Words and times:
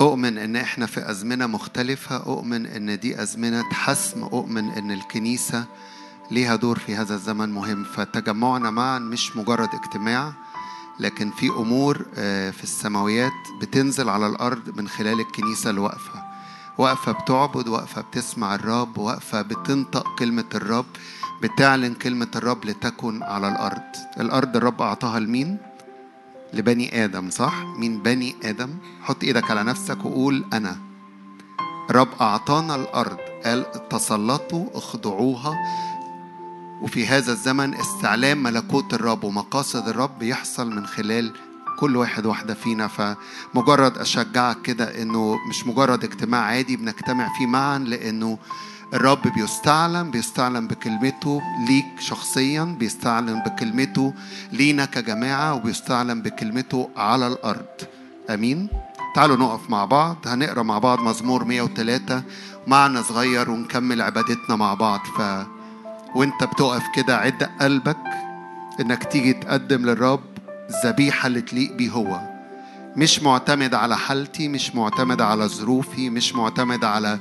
أؤمن 0.00 0.38
إن 0.38 0.56
إحنا 0.56 0.86
في 0.86 1.10
أزمنة 1.10 1.46
مختلفة 1.46 2.16
أؤمن 2.16 2.66
إن 2.66 2.98
دي 2.98 3.22
أزمنة 3.22 3.62
حسم 3.72 4.22
أؤمن 4.22 4.70
إن 4.70 4.90
الكنيسة 4.90 5.64
ليها 6.30 6.56
دور 6.56 6.78
في 6.78 6.96
هذا 6.96 7.14
الزمن 7.14 7.48
مهم. 7.52 7.84
فتجمعنا 7.84 8.70
معا 8.70 8.98
مش 8.98 9.36
مجرد 9.36 9.68
اجتماع 9.74 10.32
لكن 11.00 11.30
في 11.30 11.48
أمور 11.48 12.06
آه، 12.16 12.50
في 12.50 12.64
السماويات 12.64 13.32
بتنزل 13.60 14.08
على 14.08 14.26
الأرض 14.26 14.76
من 14.78 14.88
خلال 14.88 15.20
الكنيسة 15.20 15.70
اللي 15.70 15.80
واقفة 15.80 16.22
واقفة 16.78 17.12
بتعبد 17.12 17.68
واقفة 17.68 18.00
بتسمع 18.00 18.54
الرب 18.54 18.98
واقفة 18.98 19.42
بتنطق 19.42 20.14
كلمة 20.18 20.44
الرب 20.54 20.86
بتعلن 21.42 21.94
كلمة 21.94 22.28
الرب 22.36 22.64
لتكن 22.64 23.22
على 23.22 23.48
الأرض. 23.48 23.82
الأرض 24.20 24.56
الرب 24.56 24.82
أعطاها 24.82 25.20
لمين؟ 25.20 25.58
لبني 26.52 27.04
آدم 27.04 27.30
صح؟ 27.30 27.54
مين 27.76 28.02
بني 28.02 28.36
آدم؟ 28.44 28.70
حط 29.02 29.24
إيدك 29.24 29.50
على 29.50 29.62
نفسك 29.64 30.04
وقول 30.04 30.44
أنا 30.52 30.76
رب 31.90 32.08
أعطانا 32.20 32.74
الأرض 32.74 33.16
قال 33.44 33.88
تسلطوا 33.90 34.66
اخضعوها 34.74 35.54
وفي 36.82 37.06
هذا 37.06 37.32
الزمن 37.32 37.74
استعلام 37.74 38.42
ملكوت 38.42 38.94
الرب 38.94 39.24
ومقاصد 39.24 39.88
الرب 39.88 40.22
يحصل 40.22 40.70
من 40.70 40.86
خلال 40.86 41.32
كل 41.78 41.96
واحد 41.96 42.26
واحدة 42.26 42.54
فينا 42.54 42.88
فمجرد 42.88 43.98
أشجعك 43.98 44.62
كده 44.62 45.02
إنه 45.02 45.36
مش 45.48 45.66
مجرد 45.66 46.04
اجتماع 46.04 46.40
عادي 46.40 46.76
بنجتمع 46.76 47.28
فيه 47.38 47.46
معا 47.46 47.78
لأنه 47.78 48.38
الرب 48.94 49.22
بيستعلم 49.34 50.10
بيستعلم 50.10 50.66
بكلمته 50.68 51.42
ليك 51.68 52.00
شخصيا 52.00 52.64
بيستعلم 52.64 53.42
بكلمته 53.46 54.14
لينا 54.52 54.84
كجماعة 54.84 55.54
وبيستعلم 55.54 56.22
بكلمته 56.22 56.90
على 56.96 57.26
الأرض. 57.26 57.66
أمين؟ 58.30 58.68
تعالوا 59.14 59.36
نقف 59.36 59.70
مع 59.70 59.84
بعض. 59.84 60.16
هنقرأ 60.26 60.62
مع 60.62 60.78
بعض 60.78 61.00
مزمور 61.00 61.44
103 61.44 62.22
معنا 62.66 63.02
صغير 63.02 63.50
ونكمل 63.50 64.02
عبادتنا 64.02 64.56
مع 64.56 64.74
بعض. 64.74 65.00
ف 65.00 65.22
وانت 66.14 66.44
بتقف 66.44 66.82
كده 66.94 67.16
عد 67.16 67.48
قلبك 67.60 67.98
إنك 68.80 69.04
تيجي 69.04 69.32
تقدم 69.32 69.86
للرب 69.86 70.20
الذبيحة 70.70 71.26
اللي 71.26 71.40
تليق 71.40 71.72
بيه 71.72 71.90
هو. 71.90 72.20
مش 72.96 73.22
معتمد 73.22 73.74
على 73.74 73.96
حالتي 73.96 74.48
مش 74.48 74.74
معتمد 74.74 75.20
على 75.20 75.48
ظروفي 75.48 76.10
مش 76.10 76.34
معتمد 76.34 76.84
على 76.84 77.18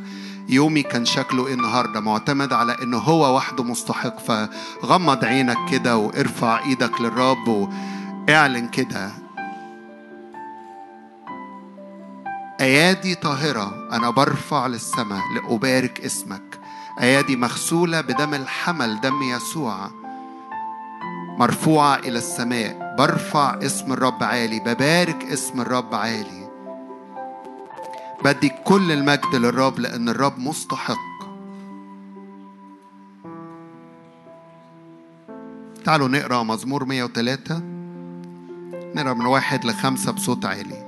يومي 0.50 0.84
كان 0.84 1.06
شكله 1.06 1.48
إيه 1.48 1.54
النهارده؟ 1.54 2.00
معتمد 2.00 2.54
على 2.54 2.76
انه 2.84 2.98
هو 2.98 3.36
وحده 3.36 3.64
مستحق 3.64 4.20
فغمض 4.20 5.26
عينك 5.26 5.58
كده 5.72 5.98
وارفع 5.98 6.66
إيدك 6.66 7.02
للرب 7.02 7.48
واعلن 7.48 8.68
كده. 8.68 9.12
أيادي 12.62 13.16
طاهرة 13.16 13.90
أنا 13.92 14.10
برفع 14.10 14.68
للسماء 14.68 15.22
لأبارك 15.36 16.02
اسمك. 16.02 16.60
أيادي 17.02 17.36
مغسولة 17.36 18.02
بدم 18.02 18.34
الحمل 18.34 19.02
دم 19.02 19.22
يسوع. 19.22 19.90
مرفوعة 21.40 21.96
إلى 21.96 22.18
السماء 22.18 22.96
برفع 23.00 23.60
اسم 23.64 23.94
الرب 23.94 24.24
عالي 24.24 24.60
ببارك 24.60 25.24
اسم 25.24 25.62
الرب 25.62 25.96
عالي. 25.96 26.37
بدي 28.26 28.50
كل 28.50 28.92
المجد 28.92 29.36
للرب 29.36 29.80
لأن 29.80 30.10
الرب 30.10 30.40
مستحق. 30.40 30.98
تعالوا 35.86 36.08
نقرأ 36.08 36.44
مزمور 36.44 36.86
103 36.86 37.62
نقرأ 38.96 39.14
من 39.14 39.26
واحد 39.26 39.66
لخمسة 39.66 40.12
بصوت 40.12 40.46
عالي. 40.46 40.88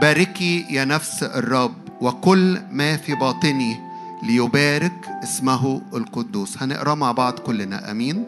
باركي 0.00 0.66
يا 0.70 0.84
نفس 0.84 1.22
الرب 1.22 1.74
وكل 2.00 2.60
ما 2.70 2.96
في 2.96 3.14
باطني 3.14 3.80
ليبارك 4.22 5.08
اسمه 5.22 5.82
القدوس. 5.94 6.62
هنقرأ 6.62 6.94
مع 6.94 7.12
بعض 7.12 7.38
كلنا 7.38 7.90
آمين؟ 7.90 8.24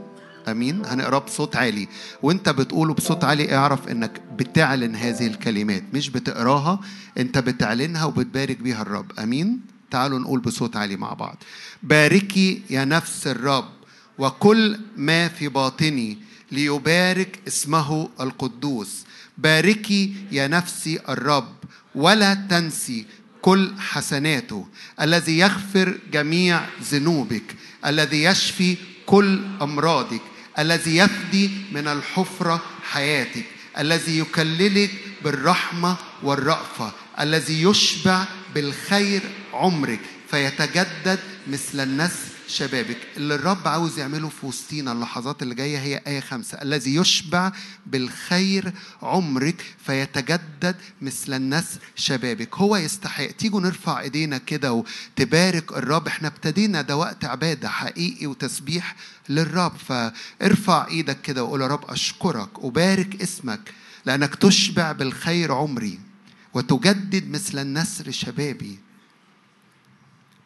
أمين 0.49 0.87
هنقرأ 0.87 1.19
بصوت 1.19 1.57
عالي. 1.57 1.89
وانت 2.23 2.49
بتقوله 2.49 2.95
بصوت 2.95 3.25
عالي 3.25 3.55
اعرف 3.57 3.89
إنك 3.89 4.23
بتعلن 4.39 4.97
هذه 4.97 5.27
الكلمات 5.27 5.85
مش 5.93 6.09
بتقراها 6.11 6.81
انت 7.19 7.39
بتعلنها 7.39 8.05
وبتبارك 8.05 8.59
بيها 8.59 8.83
الرب. 8.83 9.19
أمين؟ 9.19 9.61
تعالوا 9.91 10.19
نقول 10.19 10.41
بصوت 10.41 10.77
عالي 10.77 10.97
مع 10.97 11.13
بعض. 11.13 11.37
باركي 11.83 12.63
يا 12.71 12.85
نفس 12.85 13.27
الرب 13.27 13.69
وكل 14.19 14.79
ما 14.97 15.29
في 15.29 15.49
باطني 15.49 16.19
ليبارك 16.53 17.39
اسمه 17.49 18.09
القدوس. 18.21 19.05
باركي 19.39 20.15
يا 20.33 20.47
نفسي 20.47 21.01
الرب 21.09 21.55
ولا 21.95 22.35
تنسي 22.35 23.07
كل 23.43 23.73
حسناته. 23.79 24.67
الذي 25.01 25.39
يغفر 25.39 25.99
جميع 26.13 26.61
ذنوبك 26.83 27.55
الذي 27.87 28.23
يشفي 28.25 28.77
كل 29.07 29.41
أمراضك. 29.63 30.21
الذي 30.59 30.97
يفدي 30.97 31.51
من 31.73 31.89
الحفرة 31.89 32.63
حياتك 32.83 33.45
الذي 33.79 34.19
يكللك 34.19 34.91
بالرحمة 35.25 35.97
والرأفة 36.23 36.93
الذي 37.21 37.63
يشبع 37.63 38.25
بالخير 38.55 39.23
عمرك 39.53 40.01
فيتجدد 40.31 41.19
مثل 41.49 41.81
النسر 41.81 42.36
شبابك 42.49 42.99
اللي 43.17 43.35
الرب 43.35 43.69
عاوز 43.69 43.99
يعمله 43.99 44.29
في 44.29 44.47
وسطينا 44.47 44.93
اللحظات 44.93 45.43
اللي 45.43 45.55
جاية 45.55 45.79
هي 45.79 46.01
آية 46.07 46.21
خمسة. 46.21 46.63
الذي 46.63 46.95
يشبع 46.95 47.53
بالخير 47.87 48.73
عمرك 49.03 49.65
فيتجدد 49.87 50.77
مثل 51.03 51.35
النسر 51.35 51.79
شبابك. 51.97 52.55
هو 52.57 52.77
يستحق. 52.77 53.27
تيجوا 53.27 53.61
نرفع 53.61 54.01
إيدينا 54.01 54.39
كده 54.39 54.73
وتبارك 54.73 55.73
الرب. 55.73 56.07
إحنا 56.07 56.29
ابتدينا 56.29 56.83
ده 56.83 56.97
وقت 56.97 57.25
عبادة 57.25 57.69
حقيقي 57.69 58.27
وتسبيح 58.27 58.97
للرب. 59.29 59.73
فارفع 59.77 60.87
إيدك 60.89 61.21
كده 61.21 61.45
وقول 61.45 61.61
يا 61.61 61.67
رب 61.67 61.85
أشكرك 61.91 62.65
وبارك 62.65 63.23
اسمك 63.23 63.73
لأنك 64.07 64.35
تشبع 64.35 64.93
بالخير 64.93 65.53
عمري 65.53 65.99
وتجدد 66.55 67.29
مثل 67.31 67.59
النسر 67.59 68.11
شبابي. 68.11 68.86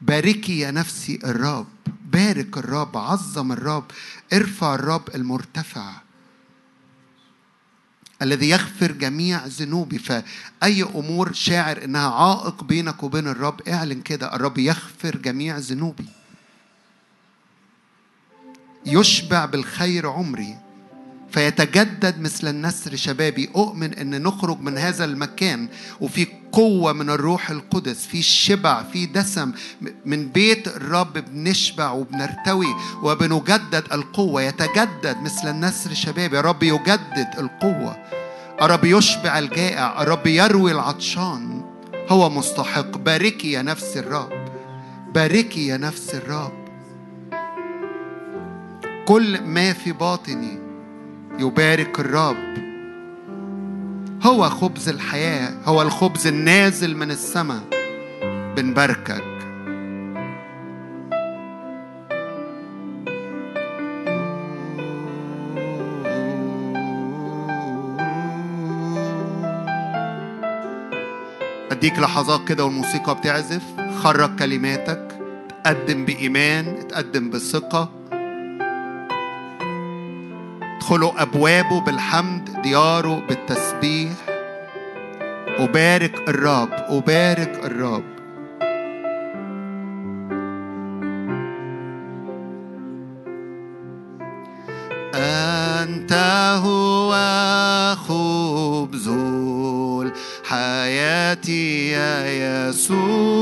باركي 0.01 0.59
يا 0.59 0.71
نفسي 0.71 1.19
الرب 1.25 1.67
بارك 2.05 2.59
الرب 2.59 2.97
عظم 2.97 3.53
الرب 3.53 3.85
ارفع 4.33 4.75
الرب 4.75 5.09
المرتفع 5.15 5.93
الذي 8.23 8.49
يغفر 8.49 8.93
جميع 8.93 9.47
ذنوبي. 9.47 9.99
فأي 9.99 10.83
أمور 10.83 11.33
شاعر 11.33 11.85
إنها 11.85 12.11
عائق 12.11 12.65
بينك 12.65 13.03
وبين 13.03 13.29
الرب 13.29 13.69
اعلن 13.69 14.03
كده 14.03 14.35
الرب 14.35 14.59
يغفر 14.59 15.17
جميع 15.17 15.59
ذنوبي. 15.59 16.09
يشبع 18.87 19.45
بالخير 19.45 20.07
عمري. 20.07 20.59
فيتجدد 21.31 22.21
مثل 22.21 22.49
النسر 22.49 22.97
شبابي. 22.97 23.51
أؤمن 23.57 23.95
أن 23.95 24.23
نخرج 24.23 24.61
من 24.61 24.79
هذا 24.79 25.05
المكان 25.05 25.69
وفي 26.01 26.27
قوة 26.53 26.93
من 26.93 27.11
الروح 27.11 27.51
القدس 27.51 28.07
في 28.07 28.23
شبع 28.23 28.83
في 28.83 29.07
دسم. 29.07 29.53
من 30.05 30.29
بيت 30.29 30.69
الرب 30.69 31.13
بنشبع 31.13 31.91
وبنرتوي 31.91 32.75
وبنجدد 33.03 33.85
القوة. 33.93 34.43
يتجدد 34.43 35.17
مثل 35.23 35.49
النسر 35.49 35.95
شبابي. 35.95 36.37
يا 36.37 36.41
رب 36.41 36.63
يجدد 36.63 37.29
القوة. 37.39 37.97
الرب 38.63 38.85
يشبع 38.85 39.39
الجائع. 39.39 40.03
الرب 40.03 40.27
يروي 40.27 40.73
العطشان. 40.73 41.65
هو 42.09 42.31
مستحق. 42.31 42.99
باركي 42.99 43.53
يا 43.53 43.63
نفس 43.63 43.97
الرب. 43.97 44.49
باركي 45.15 45.67
يا 45.67 45.77
نفس 45.77 46.15
الرب. 46.15 46.61
كل 49.07 49.41
ما 49.41 49.73
في 49.73 49.93
باطني 49.93 50.60
يبارك 51.41 52.01
الرب. 52.01 52.37
هو 54.23 54.49
خبز 54.49 54.89
الحياة 54.89 55.53
هو 55.65 55.83
الخبز 55.83 56.27
النازل 56.27 56.97
من 56.97 57.11
السماء. 57.11 57.61
بنباركك. 58.57 59.25
أديك 71.71 71.99
لحظات 71.99 72.49
كده 72.49 72.65
والموسيقى 72.65 73.15
بتعزف. 73.15 73.63
خرج 73.99 74.39
كلماتك 74.39 75.19
تقدم 75.65 76.05
بإيمان 76.05 76.89
تقدم 76.89 77.31
بثقة. 77.31 78.00
ادخلوا 80.81 81.23
أبوابه 81.23 81.81
بالحمد 81.81 82.63
دياره 82.63 83.23
بالتسبيح. 83.29 84.13
أبارك 85.59 86.29
الرب 86.29 86.73
أبارك 86.73 87.61
الرب. 87.65 88.05
أنت 95.15 96.13
هو 96.65 97.13
خبز 97.97 99.11
حياتي 100.49 101.91
يا 101.91 102.69
يسوع. 102.69 103.40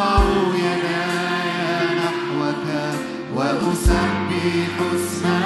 أرفع 0.00 0.24
يداي 0.56 1.94
نحوك 1.96 2.66
وأسبح 3.36 4.80
اسمك. 4.94 5.39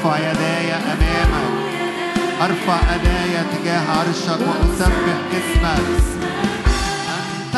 أرفع 0.00 0.18
يداي 0.18 0.72
أمامك. 0.74 1.60
أرفع 2.42 2.78
يداي 2.94 3.44
تجاه 3.52 3.80
عرشك 3.90 4.40
وأسبح 4.40 5.18
اسمك 5.32 5.86
أنت 7.16 7.56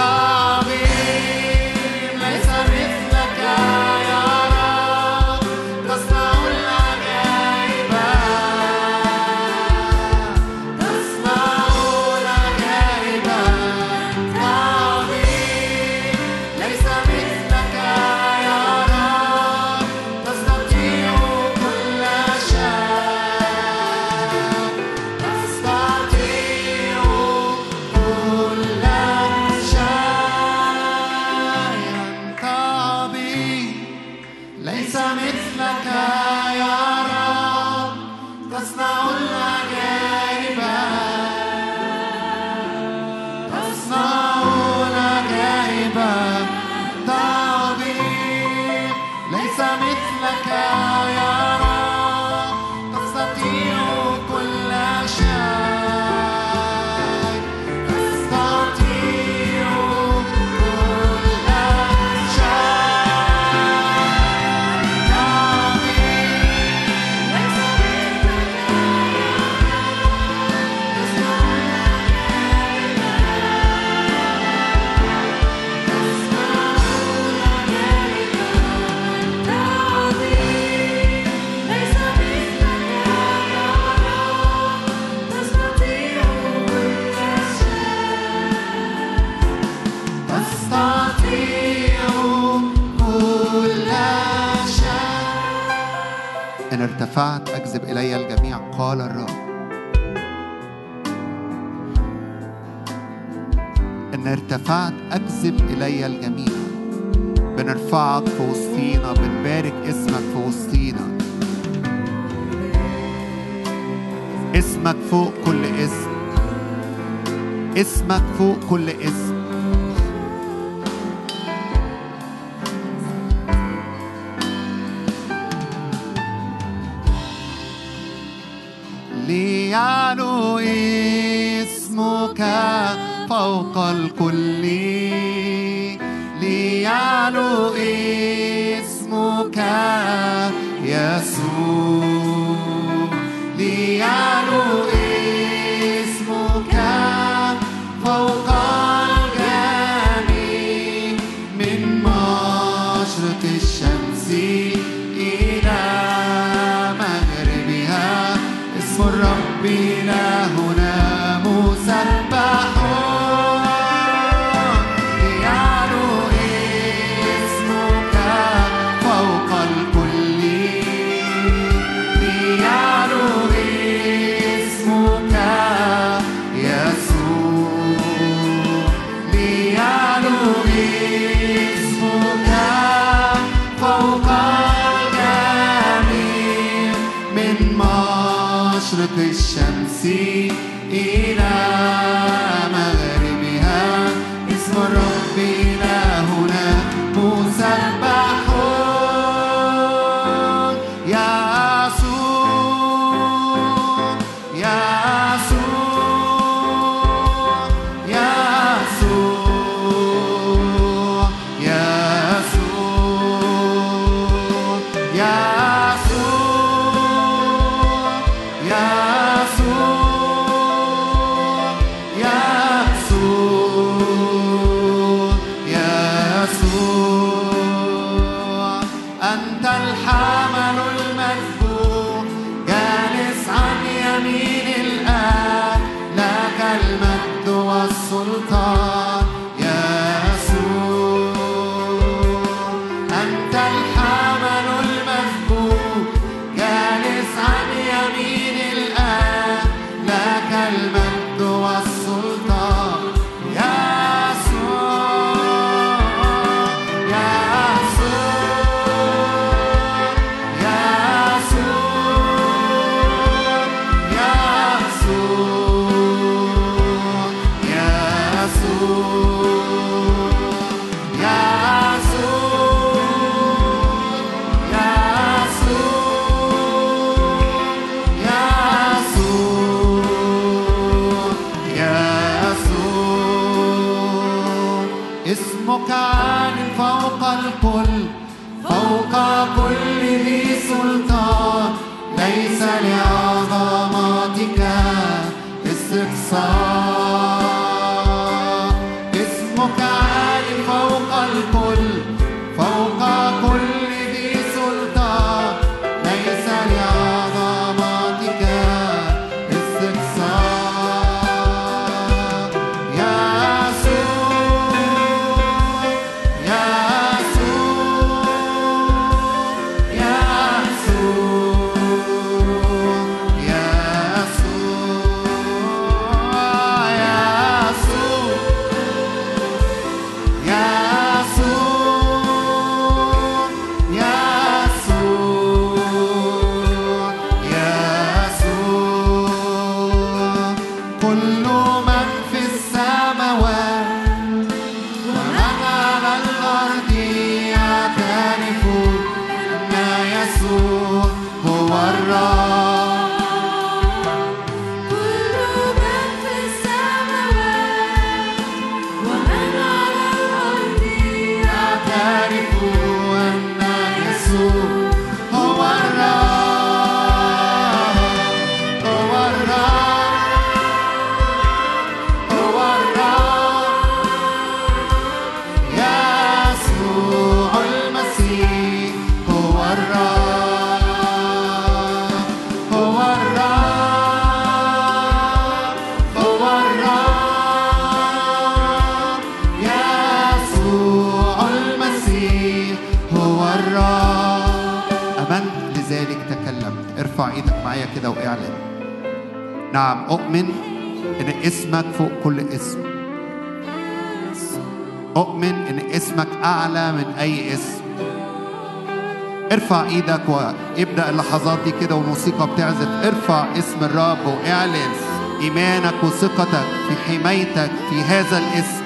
ارفع 409.73 409.89
إيدك 409.89 410.29
وابدأ 410.29 411.11
اللحظات 411.11 411.59
دي 411.65 411.73
كده 411.81 411.95
والموسيقى 411.95 412.47
بتعزف. 412.47 412.89
ارفع 413.05 413.45
اسم 413.59 413.85
الرب 413.85 414.27
واعلن 414.27 414.93
إيمانك 415.41 415.95
وثقتك 416.03 416.67
في 416.89 416.95
حمايتك 417.07 417.71
في 417.91 418.01
هذا 418.01 418.39
الاسم. 418.39 418.85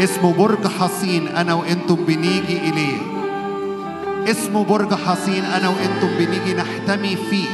اسمه 0.00 0.34
برج 0.34 0.66
حصين 0.66 1.28
أنا 1.28 1.54
وأنتم 1.54 1.94
بنيجي 1.94 2.58
إليه. 2.68 2.98
اسمه 4.30 4.64
برج 4.64 4.94
حصين 4.94 5.44
أنا 5.44 5.68
وأنتم 5.68 6.08
بنيجي 6.18 6.54
نحتمي 6.54 7.16
فيه. 7.16 7.48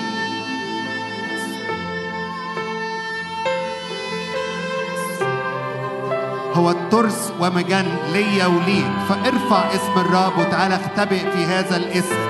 هو 6.55 6.71
الترس 6.71 7.33
ومجان 7.41 7.87
ليا 8.13 8.47
وليك. 8.47 8.91
فارفع 9.09 9.75
اسم 9.75 9.93
الرب 9.97 10.39
وتعالى 10.39 10.75
اختبئ 10.75 11.19
في 11.19 11.45
هذا 11.45 11.77
الاسم. 11.77 12.28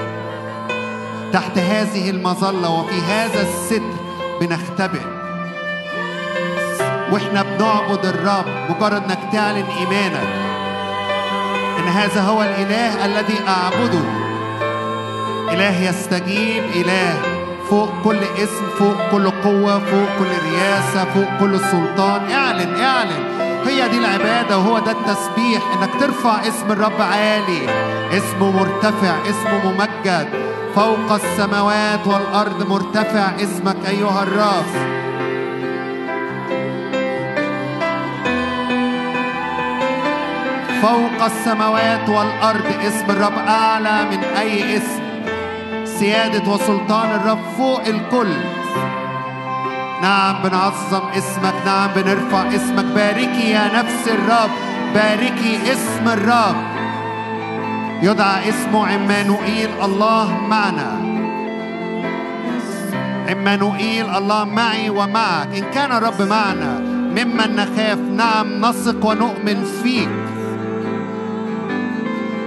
تحت 1.32 1.58
هذه 1.58 2.10
المظلة 2.10 2.70
وفي 2.70 3.00
هذا 3.00 3.40
الستر 3.40 3.82
بنختبئ. 4.40 5.00
وإحنا 7.12 7.42
بنعبد 7.42 8.06
الرب 8.06 8.44
مجرد 8.70 9.02
إنك 9.04 9.18
تعلن 9.32 9.64
إيمانك. 9.78 10.28
إن 11.78 11.88
هذا 11.88 12.20
هو 12.20 12.42
الإله 12.42 13.04
الذي 13.04 13.34
أعبده. 13.48 14.04
إله 15.52 15.82
يستجيب 15.88 16.64
إله 16.74 17.14
فوق 17.70 17.90
كل 18.04 18.18
اسم 18.18 18.68
فوق 18.78 19.10
كل 19.12 19.30
قوة 19.30 19.78
فوق 19.78 20.08
كل 20.18 20.50
رياسة 20.50 21.04
فوق 21.04 21.28
كل 21.40 21.60
سلطان. 21.60 22.32
اعلن 22.32 22.80
اعلن. 22.80 23.38
هي 23.66 23.88
دي 23.88 23.98
العبادة 23.98 24.58
وهو 24.58 24.78
ده 24.78 24.92
التسبيح 24.92 25.62
إنك 25.74 25.90
ترفع 26.00 26.40
اسم 26.48 26.72
الرب 26.72 27.00
عالي. 27.00 27.60
اسمه 28.12 28.50
مرتفع 28.50 29.16
اسمه 29.30 29.72
ممجد. 29.72 30.57
فوق 30.78 31.12
السماوات 31.12 32.06
والأرض 32.06 32.68
مرتفع 32.68 33.30
اسمك 33.42 33.76
أيها 33.88 34.22
الرب. 34.22 34.64
فوق 40.82 41.24
السماوات 41.24 42.08
والأرض 42.08 42.66
اسم 42.86 43.10
الرب 43.10 43.38
أعلى 43.48 44.04
من 44.10 44.24
أي 44.24 44.76
اسم. 44.76 45.02
سيادة 45.84 46.52
وسلطان 46.52 47.10
الرب 47.10 47.42
فوق 47.56 47.80
الكل. 47.86 48.34
نعم 50.02 50.42
بنعظم 50.42 51.08
اسمك 51.16 51.54
نعم 51.66 51.90
بنرفع 51.96 52.48
اسمك. 52.48 52.84
باركي 52.84 53.50
يا 53.50 53.70
نفس 53.74 54.08
الرب 54.08 54.50
باركي 54.94 55.72
اسم 55.72 56.08
الرب. 56.08 56.77
يدعى 58.02 58.48
اسمه 58.48 58.86
عمانوئيل 58.86 59.70
الله 59.84 60.40
معنا. 60.48 60.90
عمانوئيل 63.28 64.06
الله 64.10 64.44
معي 64.44 64.90
ومعك. 64.90 65.48
إن 65.56 65.64
كان 65.74 65.92
الرب 65.92 66.22
معنا 66.22 66.78
ممن 67.16 67.56
نخاف. 67.56 67.98
نعم 67.98 68.46
نثق 68.64 69.06
ونؤمن 69.06 69.64
فيك. 69.82 70.08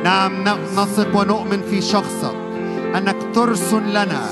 نعم 0.04 0.44
نثق 0.78 1.20
ونؤمن 1.20 1.62
في 1.70 1.82
شخصك. 1.82 2.36
أنك 2.98 3.16
ترسل 3.36 3.90
لنا. 3.90 4.24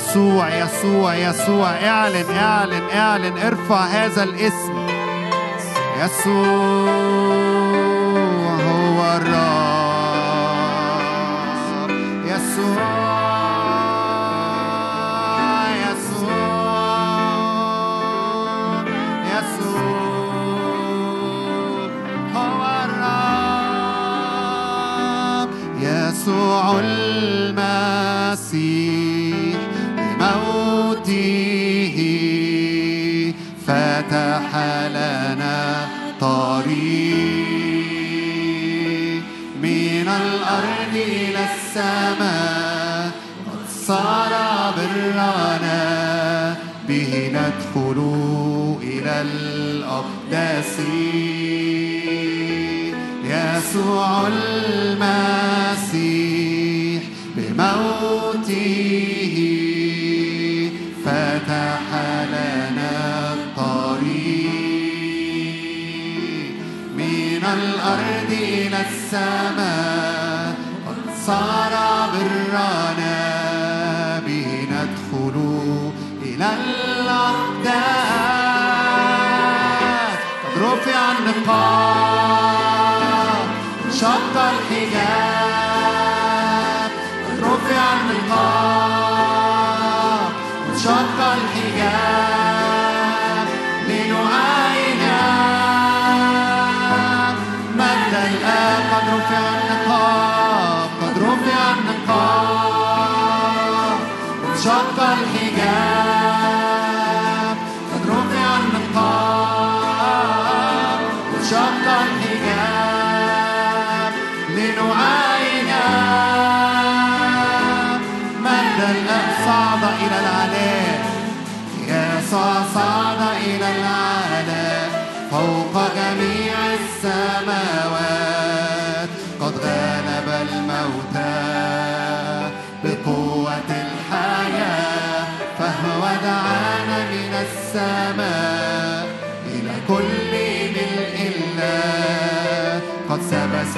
يسوع 0.00 0.48
يسوع 0.48 1.14
يسوع 1.14 1.68
اعلن 1.68 2.30
اعلن 2.30 2.90
اعلن 2.90 3.38
ارفع 3.38 3.84
هذا 3.84 4.22
الاسم. 4.22 4.86
يسوع 6.00 6.90
هو 8.60 9.16
الرب. 9.16 9.50
يسوع 12.26 13.00
يسوع 25.80 26.80
المسيح. 26.80 28.09
السماء 41.70 43.10
قد 43.46 43.62
صار 43.86 44.32
برنا 44.76 46.56
به 46.88 47.10
ندخل 47.34 47.98
إلى 48.82 49.14
الأقداس. 49.20 50.74
يسوع 53.24 54.10
المسيح 54.26 55.82
بموته 57.36 58.76
فتح 61.04 61.86
لنا 62.32 62.98
الطريق. 63.32 64.50
من 66.96 67.42
الأرض 67.44 68.30
إلى 68.30 68.78
السماء. 68.90 70.09
صار 71.30 71.74
برنا 72.12 73.00
به 74.26 74.48
ندخل 74.72 75.36
إلى 76.22 76.48
الأقداس 76.60 77.80
قد 80.44 80.54
رفع 80.62 80.98
النقاب. 81.18 81.99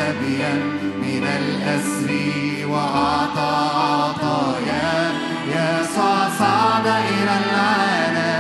سبيا 0.03 0.55
من 1.03 1.25
الأسر 1.41 2.11
وأعطى 2.67 3.55
عطايا. 3.75 4.93
يسوع 5.49 6.29
صعد 6.39 6.87
إلى 6.87 7.35
العلا 7.45 8.37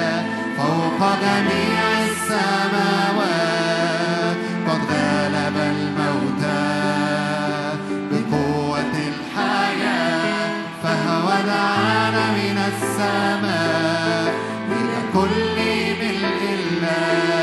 فوق 0.56 1.00
جميع 1.22 1.80
السماوات. 2.10 3.56
قد 4.68 4.82
غلب 4.90 5.56
الموتى 5.56 6.66
بقوة 8.10 8.94
الحياة 9.12 10.50
فهو 10.82 11.26
دعانا 11.46 12.24
من 12.40 12.56
السماء. 12.72 14.32
إلى 14.70 15.00
كل 15.14 15.56
ملء 16.02 16.42
الله. 16.58 17.41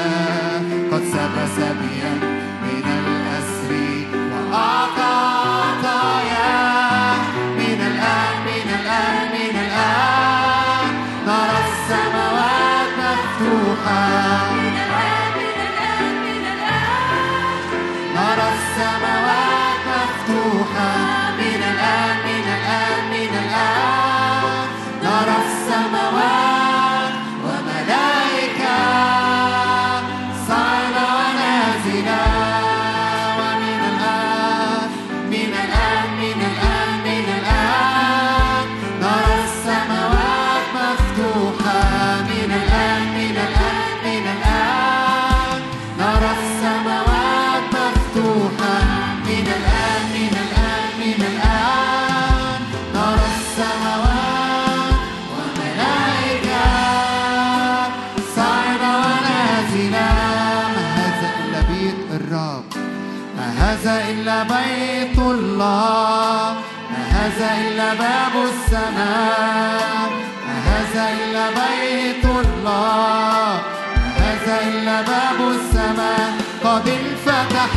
هذا 63.90 64.10
إلا 64.10 64.44
بيت 64.44 65.18
الله؟ 65.18 66.54
ما 66.92 67.02
هذا 67.10 67.50
إلا 67.62 67.94
باب 67.94 68.34
السماء؟ 68.52 70.10
ما 70.48 70.56
هذا 70.70 71.04
إلا 71.18 71.46
بيت 71.50 72.26
الله؟ 72.26 73.62
ما 73.98 74.08
هذا 74.22 74.56
إلا 74.68 75.02
باب 75.02 75.40
السماء؟ 75.56 76.30
قد 76.64 76.86
انفتح 77.00 77.74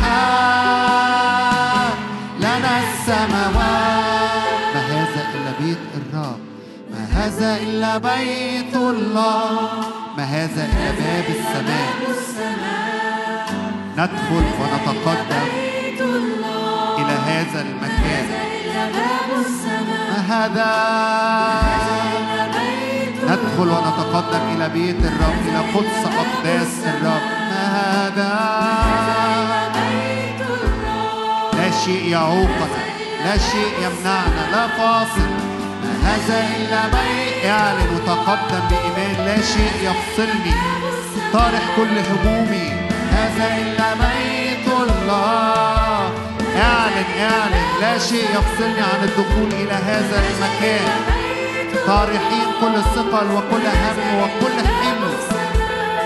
لنا 2.39 2.73
السماوات. 2.85 4.43
ما 4.75 4.81
هذا 4.93 5.21
إلا 5.33 5.51
بيت 5.61 5.77
الرب؟ 5.97 6.39
ما 6.91 7.03
هذا 7.13 7.57
إلا 7.57 7.97
بيت 7.97 8.75
الله؟ 8.75 9.69
ما 10.17 10.23
هذا 10.23 10.61
إلا 10.65 10.91
باب 10.91 11.25
السماء؟ 11.37 11.93
ندخل 13.97 14.45
ونتقدم. 14.59 15.72
إلى 16.99 17.15
هذا 17.27 17.61
المكان. 17.61 18.27
ما 20.09 20.19
هذا؟ 20.29 20.71
ندخل 23.23 23.69
ونتقدم 23.69 24.43
إلى 24.55 24.69
بيت 24.69 25.01
الرب 25.05 25.39
إلى 25.47 25.59
قدس 25.73 26.01
أقداس 26.05 26.73
الرب. 26.85 27.25
ما 27.49 27.63
هذا؟ 27.77 28.33
لا 31.57 31.71
شيء 31.85 32.03
يعوقنا 32.07 32.83
لا 33.25 33.37
شيء 33.37 33.73
يمنعنا 33.81 34.43
لا 34.51 34.67
فاصل. 34.67 35.29
ما 35.83 35.93
هذا 36.03 36.37
إلا 36.57 36.81
بيت 36.87 37.45
اعلن 37.45 37.89
وتقدم 37.95 38.63
بإيمان 38.69 39.25
لا 39.25 39.37
شيء 39.41 39.73
يفصلني. 39.81 40.55
طارح 41.33 41.63
كل 41.75 41.95
همومي. 42.09 42.69
هذا 43.11 43.45
إلا 43.57 43.93
بيت 43.93 44.67
الله. 44.67 46.02
اعلن 46.57 47.05
اعلن. 47.19 47.81
لا 47.81 47.97
شيء 47.97 48.23
يفصلني 48.23 48.81
عن 48.81 49.03
الدخول 49.03 49.53
إلى 49.61 49.73
هذا 49.73 50.23
المكان. 50.29 50.87
طارحين 51.87 52.47
كل 52.61 52.81
ثقل 52.95 53.31
وكل 53.31 53.65
هم 53.67 54.21
وكل 54.21 54.67
حمل. 54.67 55.13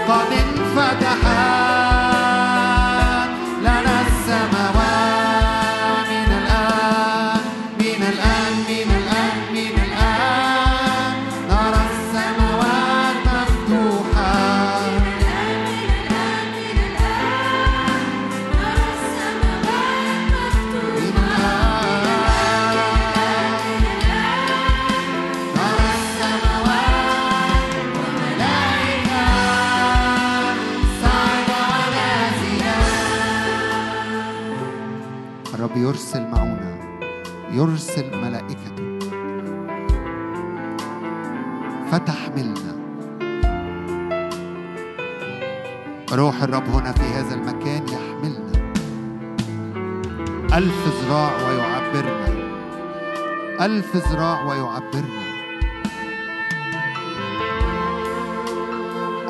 قد 0.07 0.31
انفتح 0.31 1.26
روح 46.17 46.43
الرب 46.43 46.69
هنا 46.69 46.91
في 46.91 47.03
هذا 47.03 47.35
المكان 47.35 47.85
يحملنا. 47.87 48.71
ألف 50.57 50.87
ذراع 50.87 51.31
ويعبرنا. 51.47 52.27
ألف 53.65 53.95
ذراع 53.95 54.43
ويعبرنا. 54.45 55.23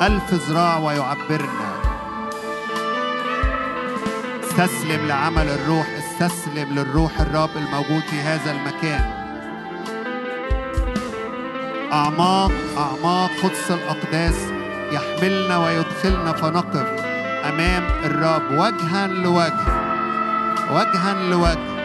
ألف 0.02 0.34
ذراع 0.34 0.78
ويعبرنا. 0.78 1.70
استسلم 4.44 5.06
لعمل 5.06 5.48
الروح 5.48 5.86
استسلم 5.98 6.74
للروح 6.74 7.20
الرب 7.20 7.50
الموجود 7.56 8.02
في 8.02 8.20
هذا 8.20 8.50
المكان. 8.50 9.04
أعماق 11.92 12.52
أعماق 12.78 13.30
قدس 13.42 13.70
الأقداس 13.70 14.57
يحملنا 14.92 15.56
ويدخلنا 15.56 16.32
فنقف 16.32 16.86
أمام 17.48 17.82
الرب 18.04 18.50
وجها 18.50 19.06
لوجه 19.06 19.88
وجها 20.72 21.14
لوجه. 21.30 21.77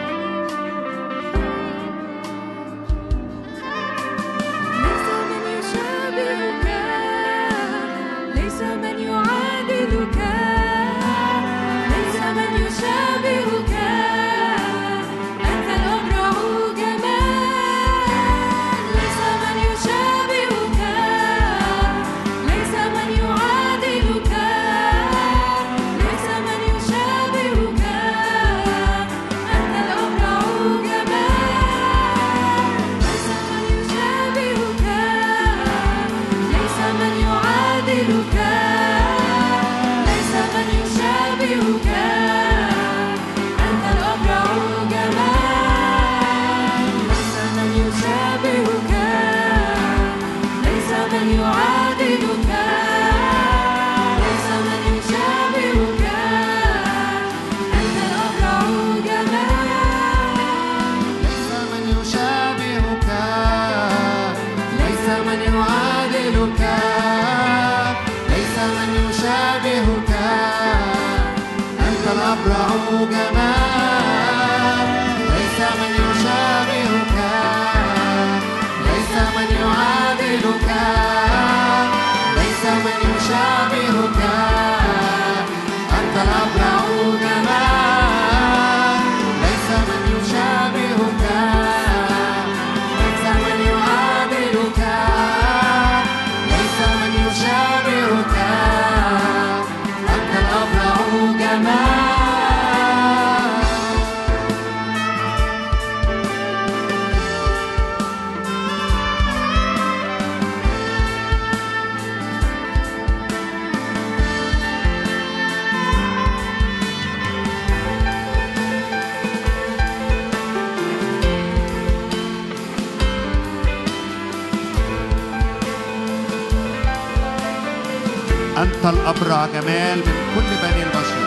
الأبرع 128.94 129.46
جمال 129.46 129.98
من 129.98 130.16
كل 130.34 130.50
بني 130.62 130.82
البشر. 130.82 131.24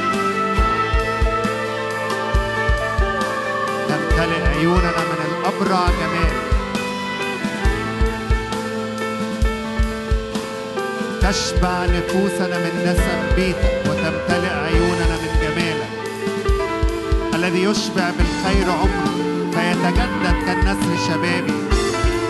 تمتلئ 3.90 4.42
عيوننا 4.58 5.02
من 5.12 5.20
الأبرع 5.30 5.88
جمال 6.00 6.36
تشبع 11.22 11.86
نفوسنا 11.86 12.58
من 12.58 12.74
نسم 12.86 13.36
بيتك 13.36 13.76
وتمتلئ 13.90 14.54
عيوننا 14.54 15.16
من 15.24 15.32
جمالك. 15.42 15.88
الذي 17.36 17.64
يشبع 17.64 18.10
بالخير 18.18 18.72
عمرك 18.72 19.18
فيتجدد 19.54 20.36
كالنسر 20.46 20.92
شبابي 21.08 21.54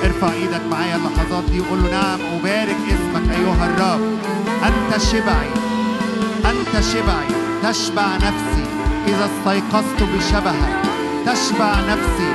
ارفع 0.03 0.31
إيدك 0.33 0.61
معايا 0.71 0.95
اللحظات 0.95 1.43
دي 1.51 1.59
وقول 1.59 1.83
له 1.83 1.91
نعم 1.91 2.19
أبارك 2.39 2.77
اسمك 2.87 3.31
أيها 3.37 3.65
الرب. 3.65 4.17
أنت 4.63 5.01
شبعي. 5.01 5.49
أنت 6.45 6.83
شبعي. 6.83 7.27
تشبع 7.63 8.15
نفسي 8.15 8.65
إذا 9.07 9.29
استيقظت 9.29 10.03
بشبهك. 10.03 10.81
تشبع 11.25 11.71
نفسي 11.89 12.31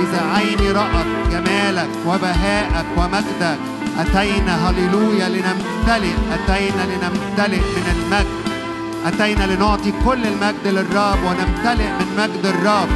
إذا 0.00 0.20
عيني 0.34 0.72
رأت 0.72 1.06
جمالك 1.32 1.88
وبهائك 2.06 2.86
ومجدك. 2.96 3.58
أتينا 3.98 4.70
هللويا 4.70 5.28
لنمتلئ. 5.28 6.14
أتينا 6.34 6.82
لنمتلئ 6.82 7.60
من 7.60 7.86
المجد. 7.96 8.26
أتينا 9.06 9.54
لنعطي 9.54 9.92
كل 10.04 10.26
المجد 10.26 10.66
للرب 10.66 11.18
ونمتلئ 11.24 11.88
من 11.88 12.08
مجد 12.18 12.46
الرب. 12.46 12.88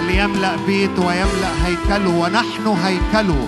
اللي 0.00 0.18
يملأ 0.18 0.56
بيته 0.66 1.06
ويملأ 1.06 1.52
هيكله 1.64 2.10
ونحن 2.10 2.66
هيكله. 2.84 3.46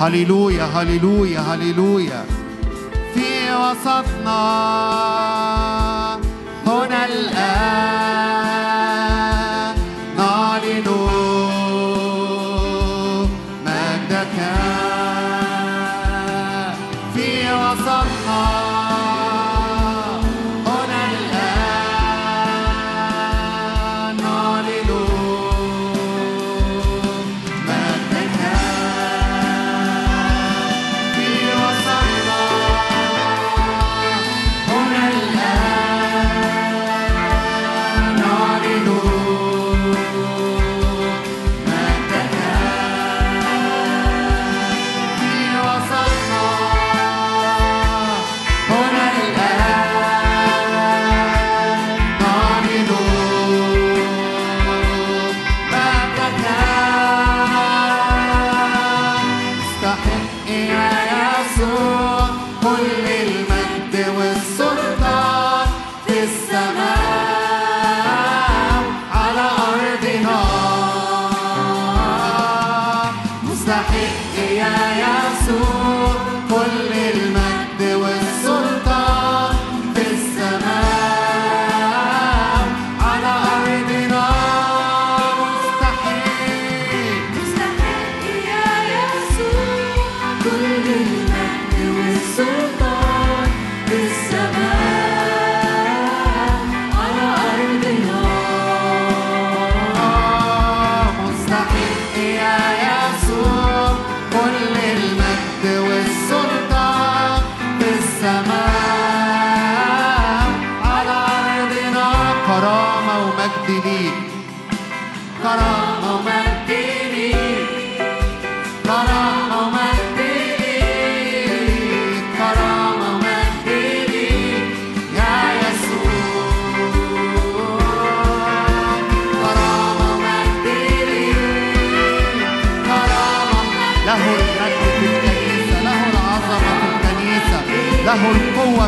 هللويا 0.00 0.64
هللويا 0.64 1.40
هللويا 1.40 2.24
في 3.14 3.54
وسطنا 3.54 4.40
هنا 6.66 7.06
الآن. 7.06 7.89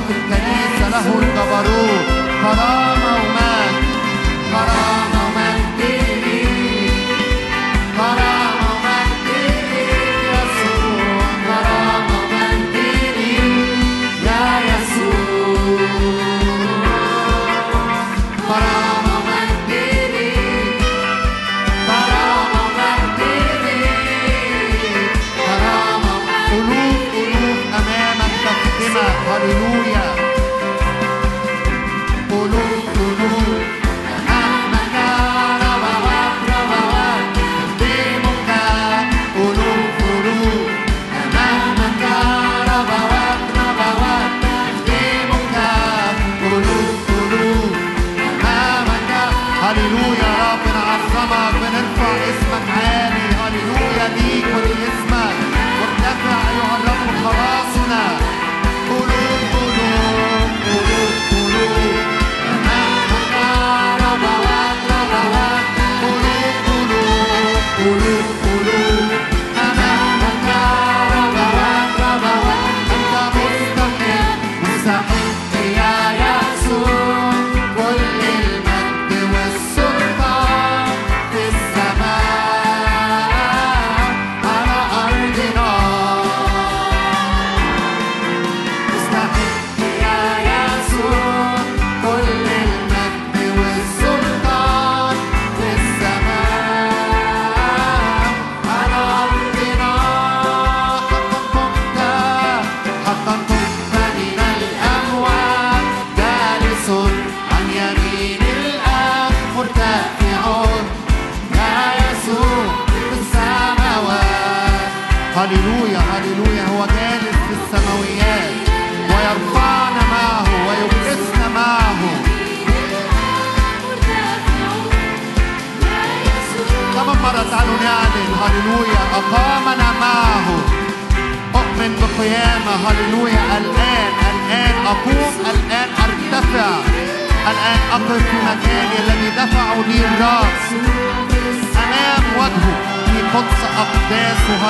في 0.00 0.12
الكنيسة 0.12 0.88
له 0.88 1.07
الجبروت 1.18 2.07
كرامة 2.42 3.14
ومجد 3.16 3.41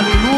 Hallelujah. 0.03 0.32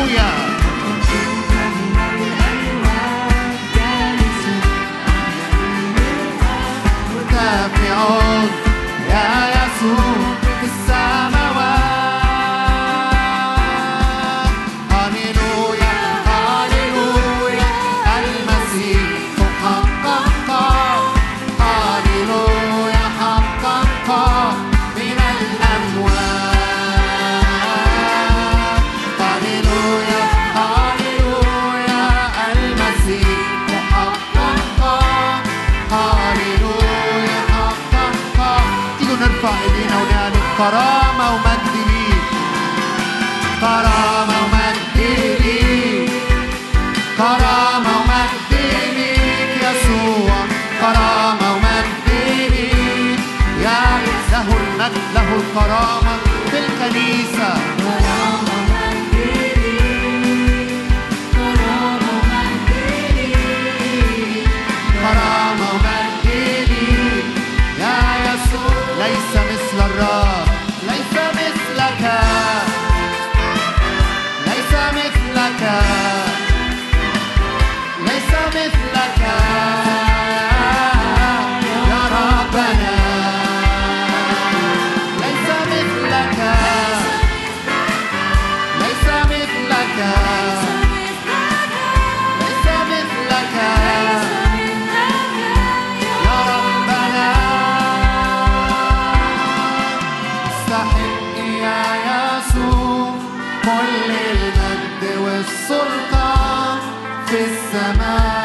السلطان 105.64 106.78
في 107.26 107.40
السماء 107.44 108.44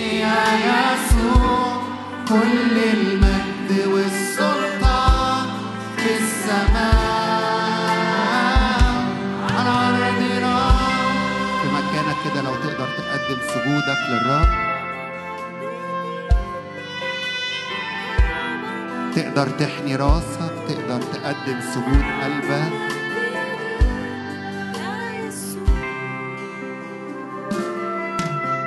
يا 0.00 0.42
يسوع 0.68 1.82
كل 2.28 2.76
المجد 2.94 3.70
في 5.96 6.10
السماء 6.22 7.02
على 9.56 9.70
أرضنا 9.88 10.56
في 11.62 11.66
مكانك 11.68 12.16
كده 12.24 12.40
لو 12.42 12.54
تقدر 12.54 12.88
تقدم 12.98 13.40
سجودك 13.54 14.00
للرب. 14.10 14.61
تقدر 19.34 19.50
تحني 19.50 19.96
راسك 19.96 20.52
تقدر 20.68 21.02
تقدم 21.02 21.60
سجود 21.60 22.04
قلبك. 22.22 22.72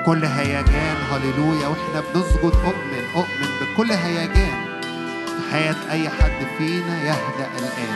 كل 0.05 0.26
هيجان 0.26 0.97
هللويا 1.11 1.68
وإحنا 1.68 2.01
بنسجد 2.13 2.43
أؤمن 2.43 3.03
أؤمن 3.16 3.49
بكل 3.61 3.91
هيجان. 3.91 4.82
في 5.26 5.51
حياة 5.51 5.91
أي 5.91 6.09
حد 6.09 6.47
فينا 6.57 7.03
يهدأ 7.03 7.49
الآن. 7.59 7.95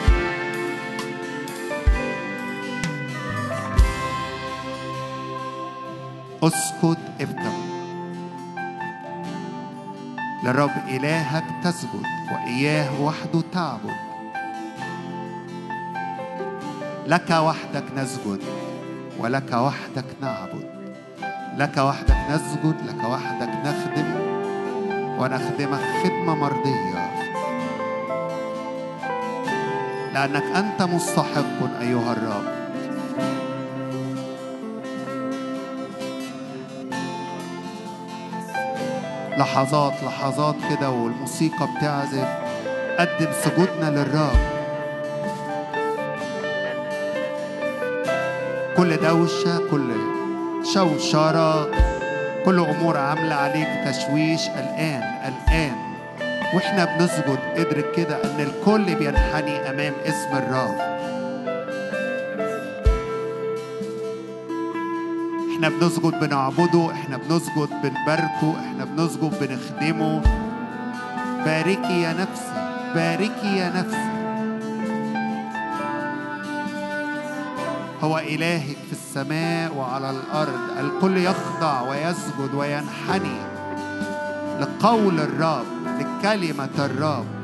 أسكت 6.43 6.99
ابدا 7.21 7.78
للرب 10.43 10.71
إلهك 10.87 11.43
تسجد 11.63 12.03
وإياه 12.31 13.01
وحده 13.01 13.41
تعبد. 13.53 13.95
لك 17.07 17.29
وحدك 17.31 17.83
نسجد 17.97 18.39
ولك 19.19 19.51
وحدك 19.53 20.05
نعبد. 20.21 20.69
لك 21.57 21.77
وحدك 21.77 22.17
نسجد 22.31 22.75
لك 22.87 23.03
وحدك 23.03 23.49
نخدم 23.65 24.09
ونخدمك 25.19 25.81
خدمة 26.03 26.35
مرضية. 26.35 27.09
لأنك 30.13 30.43
أنت 30.43 30.81
مستحق 30.81 31.79
أيها 31.81 32.11
الرب. 32.11 32.58
لحظات 39.39 39.93
لحظات 40.03 40.55
كده 40.69 40.89
والموسيقى 40.89 41.67
بتعزف 41.77 42.27
قدم 42.99 43.31
سجودنا 43.43 43.89
للرب. 43.89 44.39
كل 48.77 48.97
دوشة 48.97 49.57
كل 49.71 49.91
شوشرة 50.73 51.71
كل 52.45 52.59
أمور 52.59 52.97
عاملة 52.97 53.35
عليك 53.35 53.67
تشويش. 53.85 54.47
الآن 54.47 55.03
الآن 55.27 55.75
وإحنا 56.53 56.85
بنسجد 56.85 57.39
ادرك 57.55 57.91
كده 57.95 58.15
أن 58.23 58.39
الكل 58.39 58.95
بينحني 58.95 59.69
أمام 59.69 59.93
اسم 60.05 60.37
الرب. 60.37 60.88
إحنا 65.59 65.69
بنسجد 65.69 66.19
بنعبده 66.19 66.91
إحنا 66.91 67.17
بنسجد 67.17 67.69
بنباركه 67.83 68.55
إحنا 68.59 68.85
بنسجد 68.85 69.33
بنخدمه. 69.41 70.21
باركي 71.45 72.01
يا 72.01 72.13
نفسي 72.13 72.79
باركي 72.95 73.57
يا 73.57 73.69
نفسي. 73.75 74.09
هو 78.03 78.17
إلهك 78.17 78.77
في 78.87 78.91
السماء 78.91 79.75
وعلى 79.75 80.09
الأرض 80.09 80.77
الكل 80.79 81.17
يخضع 81.17 81.81
ويسجد 81.81 82.53
وينحني 82.53 83.39
لقول 84.59 85.19
الرب 85.19 85.65
لكلمة 85.99 86.69
الرب. 86.79 87.38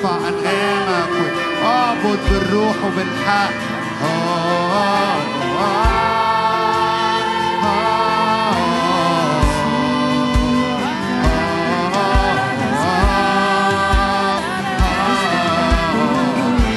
ارفع 0.00 0.16
انغامك 0.28 1.32
واعبد 1.62 2.18
بالروح 2.30 2.76
وبالحق 2.84 3.50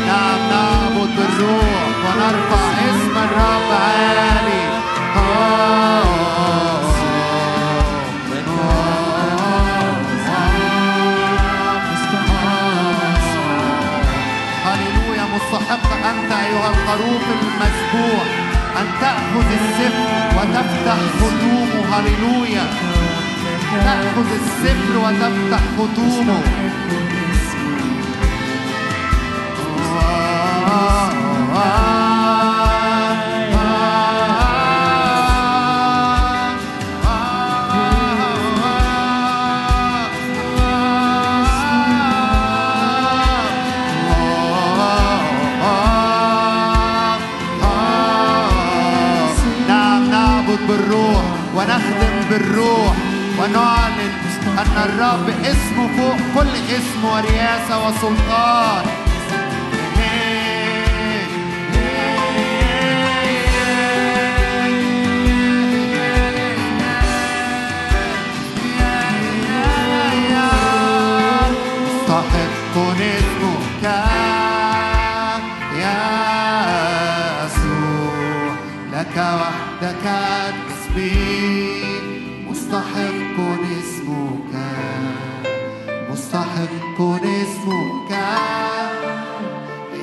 نعم 0.08 0.50
نعبد 0.50 1.10
بالروح 1.16 1.94
ونرفع 2.06 2.73
أيها 16.54 16.70
الخروف 16.70 17.24
المذبوح 17.42 18.28
أن 18.80 18.86
تأخذ 19.02 19.48
السفر 19.52 20.38
وتفتح 20.38 20.98
ختومه. 21.20 21.98
هللويا. 21.98 22.66
تأخذ 23.84 24.28
السفر 24.42 24.98
وتفتح 24.98 25.62
ختومه. 25.78 26.42
ونخدم 51.56 52.16
بالروح 52.30 52.96
ونعلن 53.40 54.12
أن 54.58 54.76
الرب 54.86 55.30
اسمه 55.30 55.88
فوق 55.98 56.18
كل 56.36 56.54
اسم 56.78 57.06
ورياسة 57.06 57.88
وسلطان. 57.88 58.86
مستحق 71.86 72.76
اسمك 79.04 79.18
وحدك 79.18 80.06
التسبيح 80.96 82.04
مستحق 82.50 83.38
اسمك 83.80 84.54
مستحق 86.12 87.02
اسمك 87.24 88.12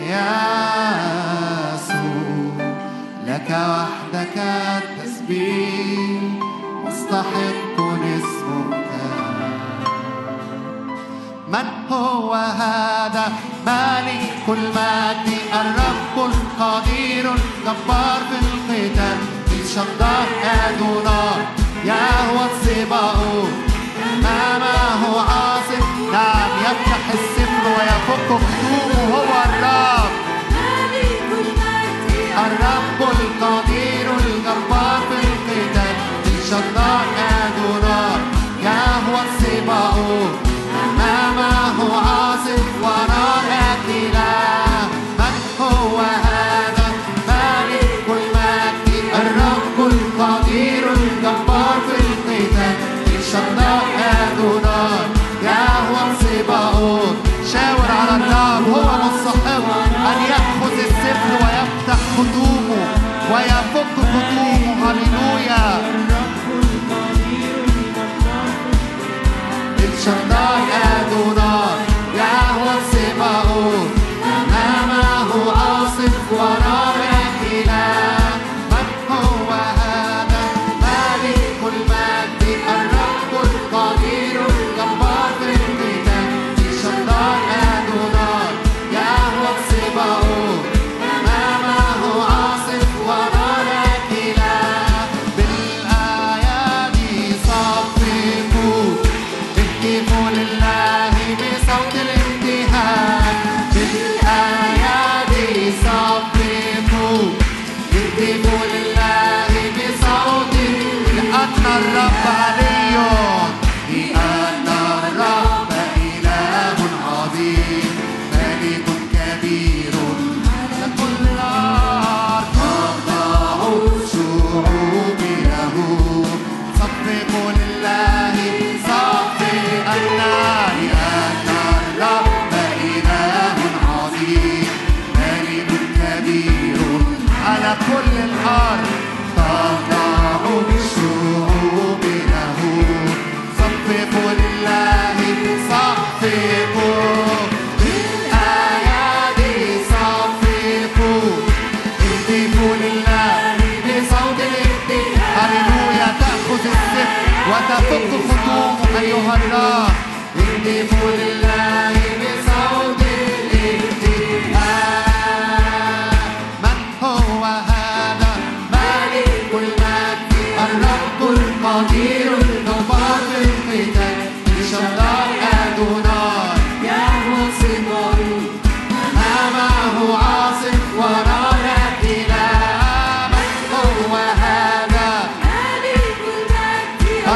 يا 0.09 0.31
يسوع. 1.75 2.75
لك 3.27 3.51
وحدك 3.51 4.37
التسبيح 4.37 6.23
مستحق 6.85 7.79
اسمك. 8.19 8.91
من 11.49 11.67
هو 11.91 12.35
هذا؟ 12.35 13.33
مالك 13.67 14.49
المجد 14.49 15.39
الرب 15.53 16.17
القدير 16.31 17.33
الجبار 17.33 18.21
في 18.31 18.37
القتال 18.41 19.30
الشدار 19.81 20.29
أدونار 20.69 21.41
يهوى 21.85 22.45
السباؤون 22.53 23.53
أمامه 24.13 25.03
عاصف. 25.21 25.85
نعم 26.13 26.51
يفتح 26.65 27.03
السفر 27.15 27.65
ويفك 27.77 28.29
ختومه 28.29 29.15
هو 29.15 29.33
الرب. 29.49 30.13
الرب 32.47 33.01
القدير 33.01 34.07
الجبار 34.21 35.01
في 35.09 35.17
القتال. 35.29 35.97
الشدار 36.27 37.05
أدونار 37.41 38.21
يهوى 38.63 39.21
السباؤون 39.29 40.20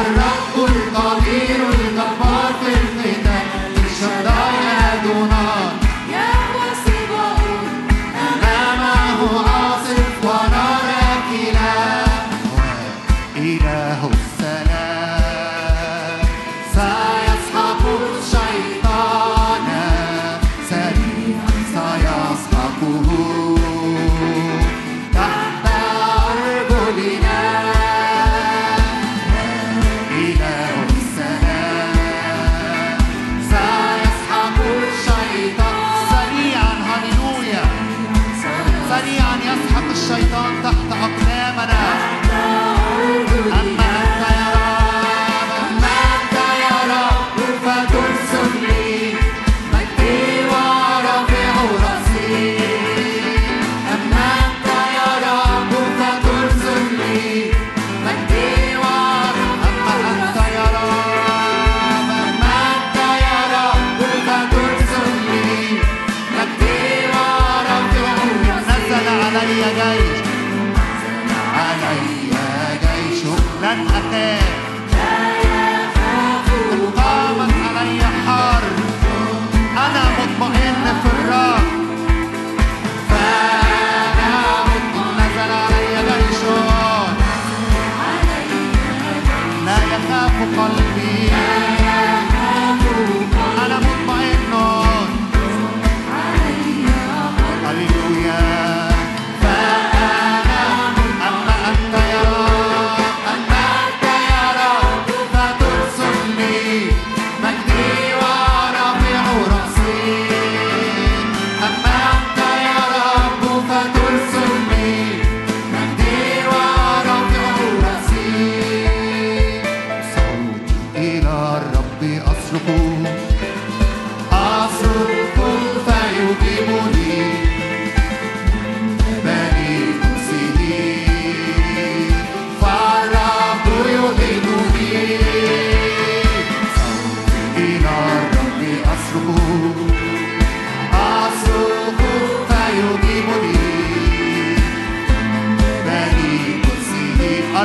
الرب 0.01 0.55
القدير 0.69 1.59
الجبار 1.69 2.53
في 2.61 2.69
القتال 2.73 3.54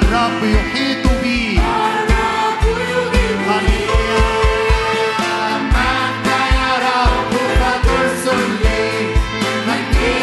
الرب 0.02 0.40
يحيط 0.44 1.04
بي. 1.22 1.60
هللويا 3.48 4.24
أنت 5.56 6.26
يا 6.56 6.70
رب 6.86 7.32
فترسل 7.60 8.42
لي. 8.62 8.84
مجدي 9.68 10.14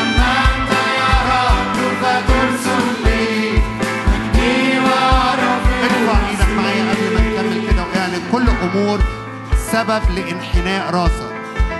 أما 0.00 0.30
أنت 0.50 0.72
يا 1.00 1.14
رب 1.32 1.76
فترسل 2.02 2.86
لي. 3.04 3.26
مجدي 4.06 4.56
إيدك 6.30 6.50
معايا 6.56 6.82
قبل 6.90 7.06
ما 7.14 7.20
نكمل 7.20 7.58
كده 7.70 7.82
واعلن 7.82 8.22
كل 8.32 8.46
سبب 9.72 10.02
لانحناء 10.16 10.84
راسك. 10.94 11.32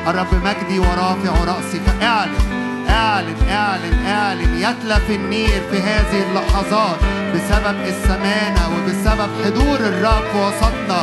الرب 0.06 0.32
مجدي 0.44 0.78
ورافع 0.78 1.34
رأسي 1.44 1.80
فاعلن. 1.86 2.47
اعلن 2.98 3.48
اعلن 3.50 4.06
اعلن. 4.06 4.52
يتلف 4.58 5.10
النير 5.10 5.60
في 5.70 5.78
هذه 5.82 6.22
اللحظات 6.28 6.98
بسبب 7.34 7.76
السمانة 7.92 8.62
وبسبب 8.74 9.30
حضور 9.44 9.78
الرب 9.92 10.32
وسطنا 10.34 11.02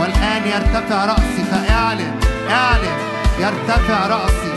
والآن 0.00 0.42
يرتفع 0.54 1.04
رأسي 1.04 1.42
فاعلن 1.50 2.14
اعلن. 2.50 2.96
يرتفع 3.38 4.06
رأسي. 4.06 4.52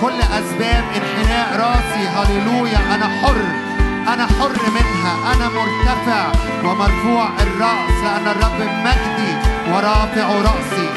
كل 0.00 0.18
أسباب 0.20 0.84
انحناء 0.98 1.48
رأسي. 1.64 2.02
هللويا. 2.16 2.80
أنا 2.94 3.08
حر 3.20 3.42
أنا 4.12 4.26
حر 4.26 4.56
منها. 4.76 5.14
أنا 5.32 5.46
مرتفع 5.58 6.22
ومرفوع 6.64 7.28
الرأس. 7.40 7.96
لأن 8.04 8.26
الرب 8.34 8.60
مجدي 8.86 9.32
ورافع 9.70 10.28
رأسي. 10.48 10.88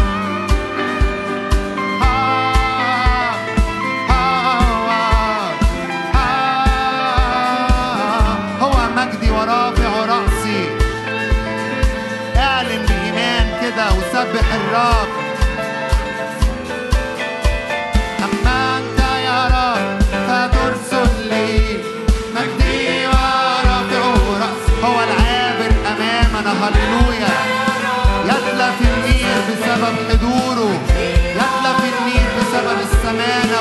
ورافع 9.32 10.06
رأسي. 10.06 10.62
اعلن 12.38 12.86
بإيمان 12.86 13.48
كده 13.62 13.86
وسبح 13.98 14.48
الرب. 14.54 15.08
أما 18.26 18.78
أنت 18.78 19.00
يا 19.26 19.42
رب 19.58 20.00
فترسل 20.28 21.30
لي 21.30 21.78
مجدي 22.36 23.08
رأسي. 24.42 24.74
هو 24.84 24.98
العابر 25.08 25.72
أمامنا. 25.92 26.52
بسبب 29.50 29.96
حضوره. 30.10 30.74
يتلف 31.36 31.82
النير 31.94 32.30
بسبب 32.38 32.78
السمانة 32.92 33.58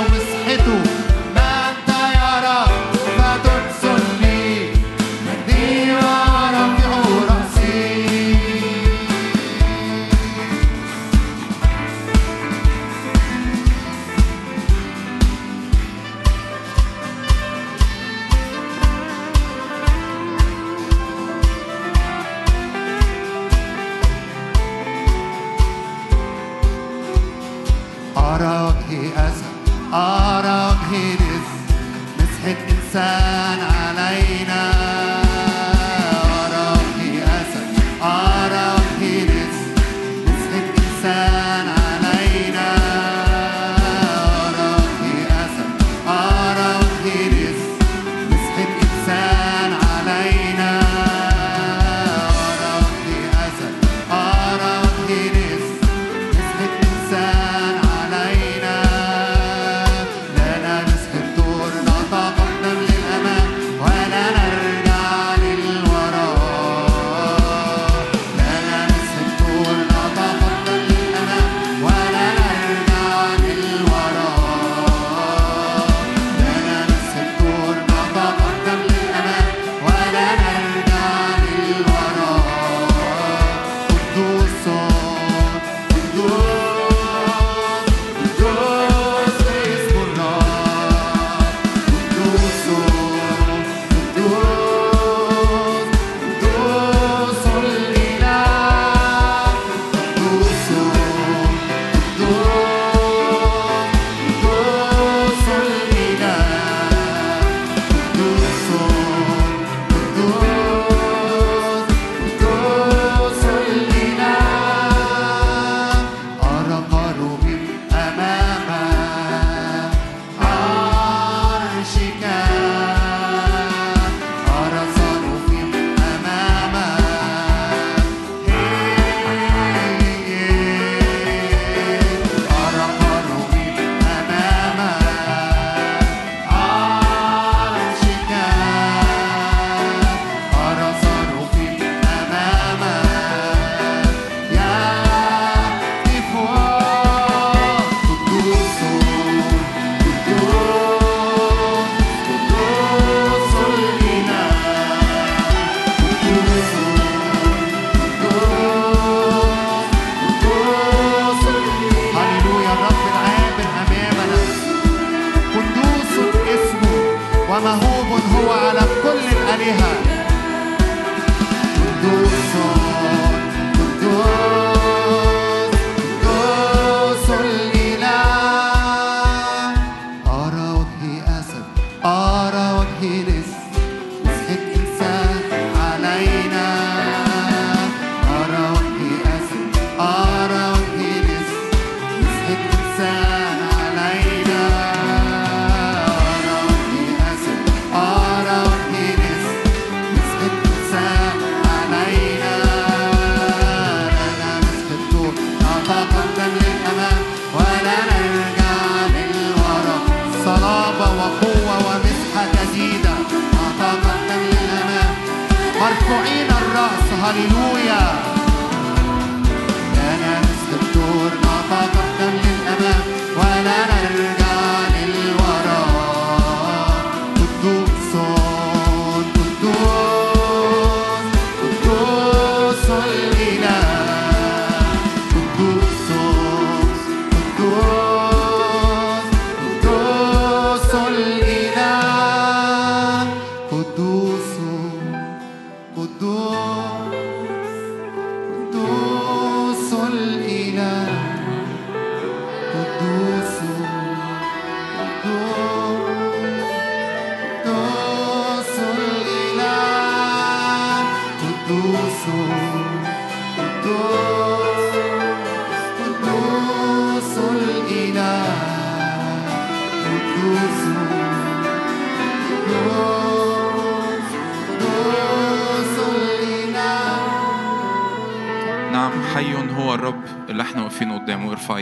مرفوعين 216.08 216.46
الرأس. 216.50 217.12
هللويا. 217.22 218.37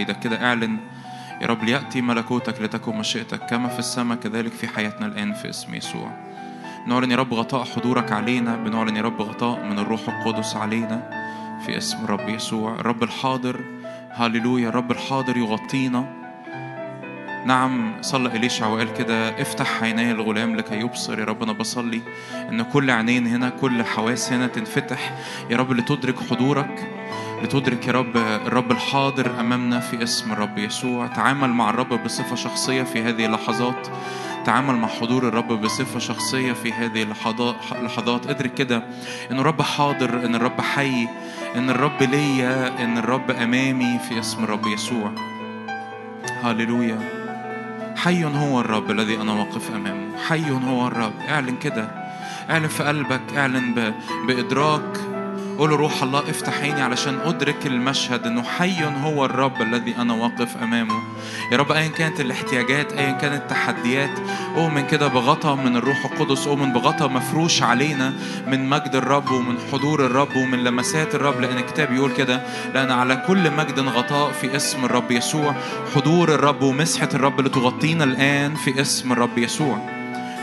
إيدك 0.09 0.19
كده 0.19 0.47
اعلن 0.47 0.79
يا 1.43 1.47
رب 1.47 1.65
ليأتي 1.65 2.01
ملكوتك 2.01 2.63
لتكن 2.63 2.97
مشيئتك 2.97 3.47
كما 3.47 3.69
في 3.69 3.79
السماء 3.79 4.19
كذلك 4.19 4.53
في 4.53 4.69
حياتنا 4.69 5.07
الآن 5.07 5.33
في 5.33 5.51
اسم 5.51 5.75
يسوع. 5.75 6.11
نعلن 6.87 7.11
يا 7.11 7.17
رب 7.17 7.35
غطاء 7.35 7.65
حضورك 7.65 8.13
علينا 8.13 8.57
بنعلن 8.57 8.97
يا 8.97 9.03
رب 9.03 9.23
غطاء 9.23 9.65
من 9.65 9.79
الروح 9.79 10.01
القدس 10.09 10.57
علينا 10.57 11.11
في 11.67 11.77
اسم 11.77 12.05
الرب 12.05 12.29
يسوع. 12.29 12.75
الرب 12.75 13.03
الحاضر 13.03 13.61
هاليلويا 14.13 14.69
الرب 14.69 14.91
الحاضر 14.91 15.37
يغطينا. 15.37 16.13
نعم 17.47 18.03
صلى 18.03 18.29
إليشع 18.29 18.67
وقال 18.67 18.93
كده. 18.93 19.43
افتح 19.43 19.83
عيني 19.83 20.11
الغلام 20.11 20.57
لكي 20.57 20.81
يبصر. 20.81 21.19
يا 21.19 21.25
رب 21.25 21.43
أنا 21.43 21.53
بصلي 21.53 22.03
إن 22.51 22.63
كل 22.63 22.91
عينين 22.91 23.27
هنا 23.27 23.49
كل 23.49 23.85
حواس 23.85 24.33
هنا 24.33 24.47
تنفتح. 24.47 25.15
يا 25.51 25.57
رب 25.57 25.73
لتدرك 25.73 26.19
حضورك. 26.31 26.96
لتدرك 27.43 27.87
يا 27.87 27.93
رب 27.93 28.17
الرب 28.17 28.71
الحاضر 28.71 29.41
أمامنا 29.41 29.81
في 29.81 30.03
اسم 30.03 30.33
الرب 30.33 30.59
يسوع. 30.59 31.07
تعامل 31.07 31.51
مع 31.51 31.71
الرب 31.71 32.05
بصفة 32.05 32.37
شخصية 32.37 32.83
في 32.83 33.03
هذه 33.03 33.27
اللحظات. 33.27 33.89
تعامل 34.45 34.75
مع 34.75 34.89
حضور 34.89 35.29
الرب 35.29 35.53
بصفة 35.53 35.99
شخصية 35.99 36.53
في 36.53 36.73
هذه 36.73 37.03
اللحظات 37.73 38.27
ادرك 38.27 38.55
كده 38.55 38.83
إن 39.31 39.39
الرب 39.39 39.63
حاضر 39.63 40.27
إن 40.27 40.35
الرب 40.35 40.61
حي 40.61 41.09
إن 41.57 41.71
الرب 41.71 42.03
ليا 42.03 42.85
إن 42.85 42.99
الرب 42.99 43.31
أمامي 43.31 43.99
في 44.09 44.19
اسم 44.21 44.45
الرب 44.45 44.67
يسوع. 44.67 45.13
هاليلويا 46.43 46.99
حي 47.97 48.25
هو 48.25 48.61
الرب 48.61 48.91
الذي 48.91 49.21
أنا 49.21 49.33
واقف 49.33 49.71
أمامه. 49.75 50.19
حي 50.29 50.51
هو 50.51 50.87
الرب. 50.87 51.13
اعلن 51.29 51.57
كده. 51.57 51.89
اعلن 52.51 52.69
في 52.69 52.85
قلبك. 52.85 53.23
اعلن. 53.37 53.95
بإدراك. 54.27 55.16
قول 55.59 55.71
له 55.71 55.77
روح 55.77 56.03
الله 56.03 56.31
افتح 56.31 56.61
عيني 56.61 56.83
علشان 56.83 57.19
أدرك 57.25 57.67
المشهد 57.67 58.27
إنه 58.27 58.43
حي 58.43 58.85
هو 58.85 59.25
الرب 59.25 59.63
الذي 59.63 59.97
أنا 59.97 60.15
واقف 60.15 60.57
أمامه. 60.57 61.03
يا 61.53 61.57
رب 61.57 61.73
أيا 61.73 61.89
كانت 61.89 62.21
الاحتياجات 62.21 62.93
أيا 62.93 63.13
كانت 63.13 63.43
التحديات 63.43 64.11
أؤمن 64.57 64.87
كده 64.87 65.09
بغطا 65.09 65.55
من 65.55 65.77
الروح 65.77 66.05
القدس 66.05 66.47
أؤمن 66.47 66.73
بغطا 66.73 67.07
مفروش 67.07 67.63
علينا 67.63 68.13
من 68.47 68.69
مجد 68.69 68.95
الرب 68.95 69.31
ومن 69.31 69.59
حضور 69.73 70.07
الرب 70.07 70.37
ومن 70.37 70.65
لمسات 70.65 71.15
الرب 71.15 71.41
لأن 71.41 71.59
الكتاب 71.59 71.93
يقول 71.93 72.13
كده 72.13 72.43
لأن 72.75 72.91
على 72.91 73.25
كل 73.27 73.51
مجد 73.51 73.81
غطاء 73.81 74.33
في 74.33 74.57
اسم 74.57 74.85
الرب 74.85 75.11
يسوع 75.11 75.55
حضور 75.95 76.29
الرب 76.35 76.63
ومسحة 76.63 77.09
الرب 77.15 77.41
لتغطينا 77.41 78.05
الآن 78.05 78.55
في 78.55 78.81
اسم 78.81 79.13
الرب 79.13 79.39
يسوع. 79.39 79.79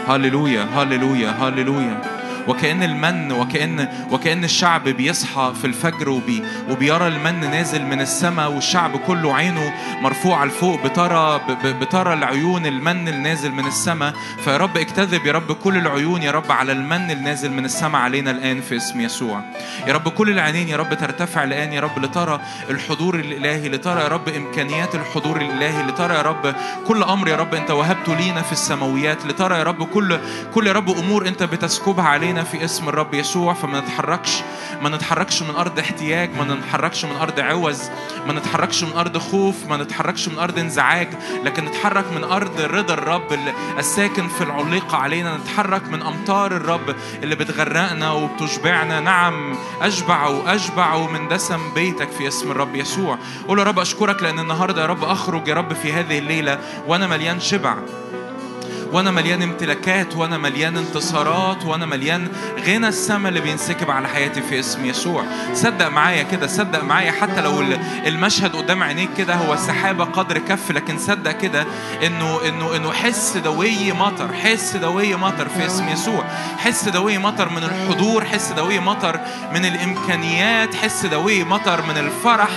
هللويا 0.07 0.63
هللويا 0.63 1.29
هللويا. 1.29 2.12
وكأن 2.47 2.83
المن 2.83 3.31
وكأن 3.31 3.87
وكأن 4.11 4.43
الشعب 4.43 4.83
بيصحى 4.89 5.53
في 5.61 5.67
الفجر 5.67 6.09
وبي 6.09 6.43
وبيرى 6.69 7.07
المن 7.07 7.39
نازل 7.51 7.85
من 7.85 8.01
السماء 8.01 8.51
والشعب 8.51 8.97
كله 8.97 9.35
عينه 9.35 9.73
مرفوعة 10.01 10.45
لفوق 10.45 10.83
بترى 10.83 11.41
بترى 11.63 12.13
العيون 12.13 12.65
المن 12.65 13.07
النازل 13.07 13.51
من 13.51 13.67
السماء 13.67 14.13
فيا 14.43 14.57
رب 14.57 14.77
اكتذب 14.77 15.25
يا 15.25 15.31
رب 15.31 15.51
كل 15.51 15.77
العيون 15.77 16.23
يا 16.23 16.31
رب 16.31 16.51
على 16.51 16.71
المن 16.71 17.11
النازل 17.11 17.51
من 17.51 17.65
السماء 17.65 18.01
علينا 18.01 18.31
الآن 18.31 18.61
في 18.61 18.77
اسم 18.77 19.01
يسوع 19.01 19.41
يا 19.87 19.93
رب 19.93 20.09
كل 20.09 20.29
العينين 20.29 20.67
يا 20.69 20.77
رب 20.77 20.93
ترتفع 20.93 21.43
الآن 21.43 21.73
يا 21.73 21.81
رب 21.81 21.99
لترى 21.99 22.39
الحضور 22.69 23.15
الإلهي 23.15 23.69
لترى 23.69 24.01
يا 24.01 24.07
رب 24.07 24.29
إمكانيات 24.29 24.95
الحضور 24.95 25.41
الإلهي 25.41 25.83
لترى 25.83 26.15
يا 26.15 26.21
رب 26.21 26.55
كل 26.87 27.03
أمر 27.03 27.27
يا 27.27 27.35
رب 27.35 27.53
أنت 27.53 27.71
وهبته 27.71 28.15
لينا 28.15 28.41
في 28.41 28.51
السماويات 28.51 29.25
لترى 29.25 29.57
يا 29.57 29.63
رب 29.63 29.83
كل 29.83 30.19
كل 30.53 30.67
يا 30.67 30.73
رب 30.73 30.89
أمور 30.89 31.27
أنت 31.27 31.43
بتسكبها 31.43 32.05
علينا 32.05 32.32
في 32.41 32.65
اسم 32.65 32.89
الرب 32.89 33.13
يسوع 33.13 33.53
فما 33.53 33.79
نتحركش 33.79 34.41
ما 34.81 34.89
نتحركش 34.89 35.41
من 35.43 35.55
أرض 35.55 35.79
احتياج 35.79 36.35
ما 36.37 36.55
نتحركش 36.55 37.05
من 37.05 37.15
أرض 37.15 37.39
عوز 37.39 37.81
ما 38.27 38.33
نتحركش 38.33 38.83
من 38.83 38.93
أرض 38.97 39.17
خوف 39.17 39.55
ما 39.69 39.77
نتحركش 39.77 40.27
من 40.27 40.39
أرض 40.39 40.59
انزعاج 40.59 41.07
لكن 41.43 41.65
نتحرك 41.65 42.05
من 42.15 42.23
أرض 42.23 42.61
رضا 42.61 42.93
الرب 42.93 43.33
ال- 43.33 43.53
الساكن 43.77 44.27
في 44.27 44.43
العليقة 44.43 44.97
علينا 44.97 45.37
نتحرك 45.37 45.87
من 45.89 46.01
أمطار 46.01 46.51
الرب 46.51 46.95
اللي 47.23 47.35
بتغرقنا 47.35 48.11
وبتشبعنا. 48.11 48.99
نعم 48.99 49.55
أشبع 49.81 50.27
وأشبع 50.27 50.97
من 50.97 51.27
دسم 51.27 51.73
بيتك 51.75 52.09
في 52.11 52.27
اسم 52.27 52.51
الرب 52.51 52.75
يسوع. 52.75 53.17
قول 53.47 53.59
يا 53.59 53.63
رب 53.63 53.79
أشكرك 53.79 54.23
لأن 54.23 54.39
النهاردة 54.39 54.81
يا 54.81 54.87
رب 54.87 55.03
أخرج 55.03 55.47
يا 55.47 55.53
رب 55.53 55.73
في 55.73 55.93
هذه 55.93 56.17
الليلة 56.19 56.59
وأنا 56.87 57.07
مليان 57.07 57.39
شبع. 57.39 57.75
وأنا 58.93 59.11
مليان 59.11 59.41
امتلاكات 59.41 60.15
وأنا 60.15 60.37
مليان 60.37 60.77
انتصارات 60.77 61.65
وأنا 61.65 61.85
مليان 61.85 62.27
غنى 62.67 62.87
السماء 62.87 63.29
اللي 63.29 63.41
بينسكب 63.41 63.91
على 63.91 64.07
حياتي 64.07 64.41
في 64.41 64.59
اسم 64.59 64.85
يسوع. 64.85 65.25
صدق 65.53 65.87
معايا 65.87 66.23
كده 66.23 66.47
صدق 66.47 66.83
معايا. 66.83 67.11
حتى 67.11 67.41
لو 67.41 67.61
ال- 67.61 67.79
المشهد 68.07 68.55
قدام 68.55 68.83
عينيك 68.83 69.09
كده 69.17 69.35
هو 69.35 69.55
سحابة 69.55 70.03
قدر 70.05 70.37
كف 70.37 70.71
لكن 70.71 70.97
صدق 70.97 71.31
كده 71.31 71.65
إنه 72.05 72.39
إنه 72.47 72.75
إنه 72.75 72.91
حس 72.91 73.37
دوي 73.37 73.91
مطر 73.91 74.33
حس 74.33 74.75
دوي 74.75 75.15
مطر 75.15 75.49
في 75.49 75.65
اسم 75.65 75.89
يسوع. 75.89 76.23
حس 76.57 76.89
دوي 76.89 77.17
مطر 77.17 77.49
من 77.49 77.63
الحضور 77.63 78.25
حس 78.25 78.51
دوي 78.51 78.79
مطر 78.79 79.19
من 79.53 79.65
الإمكانيات 79.65 80.75
حس 80.75 81.05
دوي 81.05 81.43
مطر 81.43 81.81
من 81.81 81.97
الفرح 81.97 82.49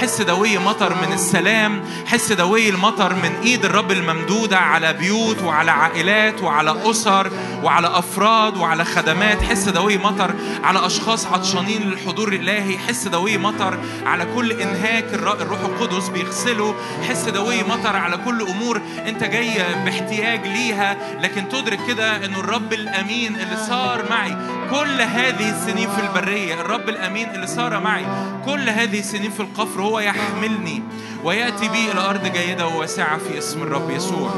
حس 0.00 0.20
دوي 0.22 0.58
مطر 0.58 0.94
من 0.94 1.12
السلام 1.12 1.82
حس 2.06 2.32
دوي 2.32 2.68
المطر 2.68 3.14
من 3.14 3.32
إيد 3.44 3.64
الرب 3.64 3.92
الممدودة 3.92 4.58
على 4.58 4.92
بيوت 4.92 5.42
وعلى 5.42 5.70
عائلات 5.84 6.42
وعلى 6.42 6.76
أسر 6.90 7.30
وعلى 7.62 7.86
أفراد 7.86 8.56
وعلى 8.56 8.84
خدمات. 8.84 9.42
حس 9.42 9.68
دوي 9.68 9.98
مطر 9.98 10.34
على 10.64 10.86
أشخاص 10.86 11.26
عطشانين 11.26 11.82
للحضور 11.82 12.28
الإلهي. 12.28 12.78
حس 12.78 13.08
دوي 13.08 13.38
مطر 13.38 13.78
على 14.06 14.26
كل 14.34 14.52
إنهاك 14.52 15.04
الر- 15.14 15.42
الروح 15.42 15.60
القدس 15.60 16.08
بيغسله. 16.08 16.74
حس 17.08 17.28
دوي 17.28 17.62
مطر 17.62 17.96
على 17.96 18.16
كل 18.16 18.42
أمور 18.42 18.80
أنت 19.06 19.24
جاي 19.24 19.50
باحتياج 19.84 20.46
ليها. 20.46 20.96
لكن 21.20 21.48
تدرك 21.48 21.78
كده 21.88 22.24
إنه 22.24 22.40
الرب 22.40 22.72
الأمين 22.72 23.34
اللي 23.34 23.56
صار 23.68 24.04
معي 24.10 24.36
كل 24.70 25.00
هذه 25.00 25.50
السنين 25.50 25.90
في 25.90 26.00
البرية 26.00 26.54
الرب 26.60 26.88
الأمين 26.88 27.30
اللي 27.34 27.46
صار 27.46 27.80
معي 27.80 28.06
كل 28.44 28.68
هذه 28.68 28.98
السنين 28.98 29.30
في 29.30 29.40
القفر 29.40 29.80
هو 29.82 30.00
يحملني 30.00 30.82
ويأتي 31.24 31.68
بي 31.68 31.92
إلى 31.92 32.00
أرض 32.00 32.32
جيدة 32.32 32.66
وواسعة 32.66 33.18
في 33.18 33.38
اسم 33.38 33.62
الرب 33.62 33.90
يسوع. 33.90 34.30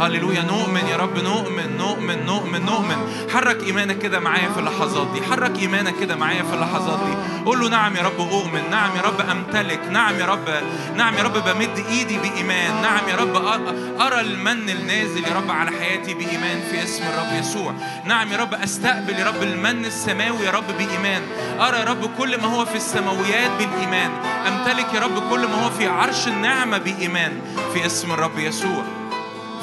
هللويا. 0.00 0.42
نؤمن 0.42 0.86
يا 0.90 0.96
رب 0.96 1.18
نؤمن 1.18 1.76
نؤمن 1.78 2.26
نؤمن 2.26 2.64
نؤمن. 2.64 2.96
حرك 3.34 3.62
إيمانك 3.62 3.98
كده 3.98 4.20
معايا 4.20 4.48
في 4.48 4.60
اللحظات 4.60 5.06
دي. 5.14 5.22
حرك 5.22 5.58
إيمانك 5.58 5.94
كده 6.00 6.16
معايا 6.16 6.42
في 6.42 6.54
اللحظات 6.54 6.98
دي. 7.06 7.42
قول 7.44 7.60
له 7.60 7.68
نعم 7.68 7.96
يا 7.96 8.02
رب 8.02 8.20
أؤمن. 8.20 8.70
نعم 8.70 8.96
يا 8.96 9.02
رب 9.02 9.20
أمتلك. 9.20 9.80
نعم 9.90 10.14
يا 10.20 10.26
رب 10.26 10.48
نعم 10.96 11.14
يا 11.14 11.22
رب 11.22 11.32
بمد 11.44 11.84
إيدي 11.90 12.18
بإيمان. 12.18 12.82
نعم 12.82 13.08
يا 13.08 13.16
رب 13.16 13.34
أ- 13.34 14.02
أرى 14.02 14.20
المن 14.20 14.70
النازل 14.70 15.24
يا 15.24 15.34
رب 15.36 15.50
على 15.50 15.70
حياتي 15.70 16.14
بإيمان 16.14 16.60
في 16.70 16.82
اسم 16.82 17.02
الرب 17.04 17.40
يسوع. 17.40 17.72
نعم 18.04 18.32
يا 18.32 18.36
رب 18.36 18.54
أستقبل 18.54 19.18
يا 19.18 19.26
رب 19.26 19.42
المن 19.42 19.84
السماوي 19.84 20.44
يا 20.46 20.50
رب 20.50 20.64
بإيمان. 20.78 21.22
أرى 21.60 21.78
يا 21.78 21.84
رب 21.84 22.10
كل 22.18 22.40
ما 22.40 22.46
هو 22.48 22.64
في 22.64 22.76
السماويات 22.76 23.50
بالإيمان. 23.58 24.10
أمتلك 24.48 24.94
يا 24.94 25.00
رب 25.00 25.30
كل 25.30 25.40
ما 25.46 25.64
هو 25.66 25.70
في 25.70 25.86
عرش 25.86 26.28
النعمة 26.28 26.78
بإيمان 26.78 27.32
في 27.74 27.86
اسم 27.86 28.12
الرب 28.12 28.38
يسوع. 28.38 28.84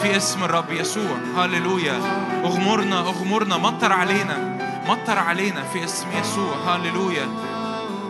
في 0.01 0.17
اسم 0.17 0.43
الرب 0.43 0.71
يسوع. 0.71 1.17
هللويا. 1.37 1.99
اغمرنا 2.43 2.99
اغمرنا. 2.99 3.57
مطر 3.57 3.93
علينا 3.93 4.57
مطر 4.87 5.19
علينا 5.19 5.63
في 5.63 5.83
اسم 5.83 6.07
يسوع. 6.19 6.55
هللويا. 6.67 7.27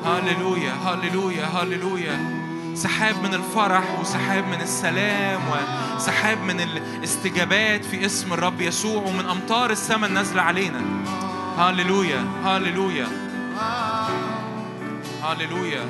هللويا. 0.05 0.73
هللويا. 0.85 1.45
هللويا. 1.45 2.45
سحاب 2.75 3.23
من 3.23 3.33
الفرح 3.33 3.99
وسحاب 3.99 4.47
من 4.47 4.61
السلام 4.61 5.41
وسحاب 5.95 6.37
من 6.41 6.61
الاستجابات 6.61 7.85
في 7.85 8.05
اسم 8.05 8.33
الرب 8.33 8.61
يسوع 8.61 9.03
ومن 9.03 9.25
أمطار 9.25 9.71
السماء 9.71 10.09
النازلة 10.09 10.41
علينا. 10.41 10.81
هللويا. 11.57 12.25
هللويا. 12.45 13.07
هللويا. 15.23 15.85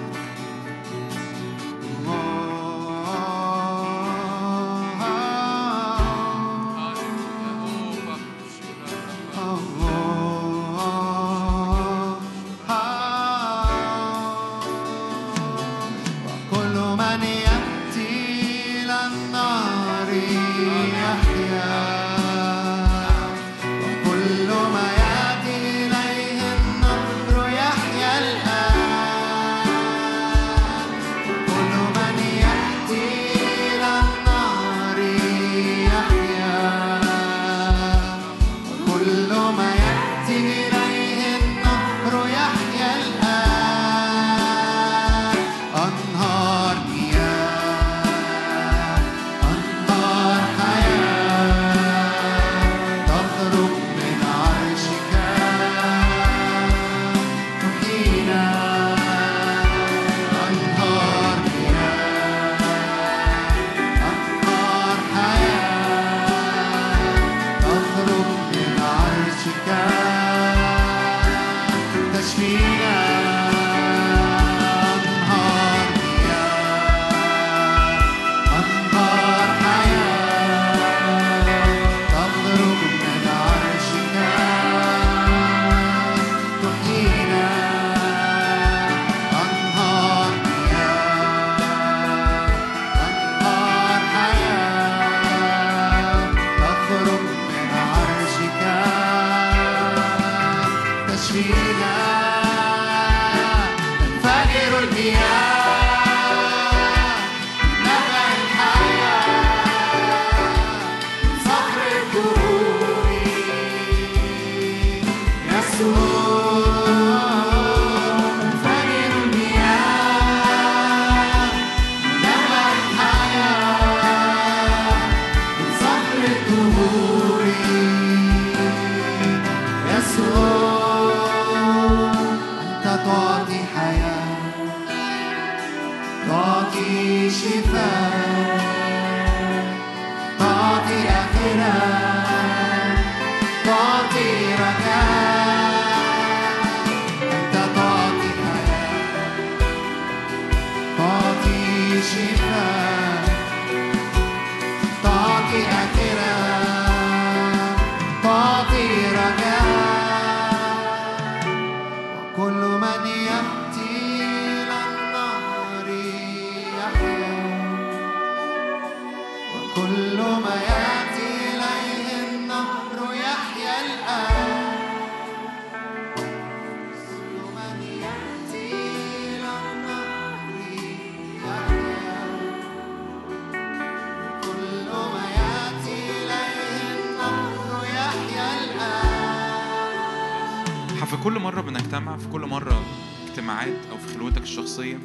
الشخصية. 194.80 195.00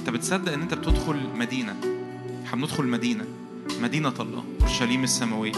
أنت 0.00 0.10
بتصدق 0.10 0.52
إن 0.52 0.62
أنت 0.62 0.74
بتدخل 0.74 1.16
مدينة. 1.36 1.76
بندخل 2.52 2.84
مدينة. 2.84 3.24
مدينة 3.80 4.14
الله 4.20 4.44
أورشليم 4.60 5.04
السماوية. 5.04 5.52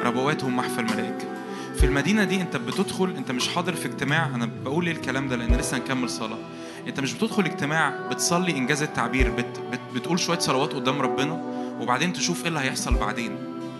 ربواتهم 0.00 0.56
محفى 0.56 0.80
الملائكة. 0.80 1.28
في 1.76 1.86
المدينة 1.86 2.24
دي 2.24 2.42
أنت 2.42 2.56
بتدخل 2.56 3.14
أنت 3.16 3.30
مش 3.30 3.48
حاضر 3.48 3.74
في 3.74 3.86
اجتماع. 3.86 4.26
أنا 4.26 4.50
بقول 4.64 4.88
الكلام 4.88 5.28
ده؟ 5.28 5.36
لأن 5.36 5.56
لسه 5.56 5.76
هنكمل 5.76 6.10
صلاة. 6.10 6.38
أنت 6.86 7.00
مش 7.00 7.12
بتدخل 7.12 7.44
اجتماع 7.44 8.08
بتصلي 8.10 8.56
إنجاز 8.56 8.82
التعبير 8.82 9.30
بت 9.30 9.60
بت 9.72 9.80
بتقول 9.94 10.20
شوية 10.20 10.38
صلوات 10.38 10.72
قدام 10.72 11.00
ربنا 11.02 11.32
وبعدين 11.80 12.12
تشوف 12.12 12.42
إيه 12.42 12.48
اللي 12.48 12.60
هيحصل 12.60 12.94
بعدين. 12.94 13.36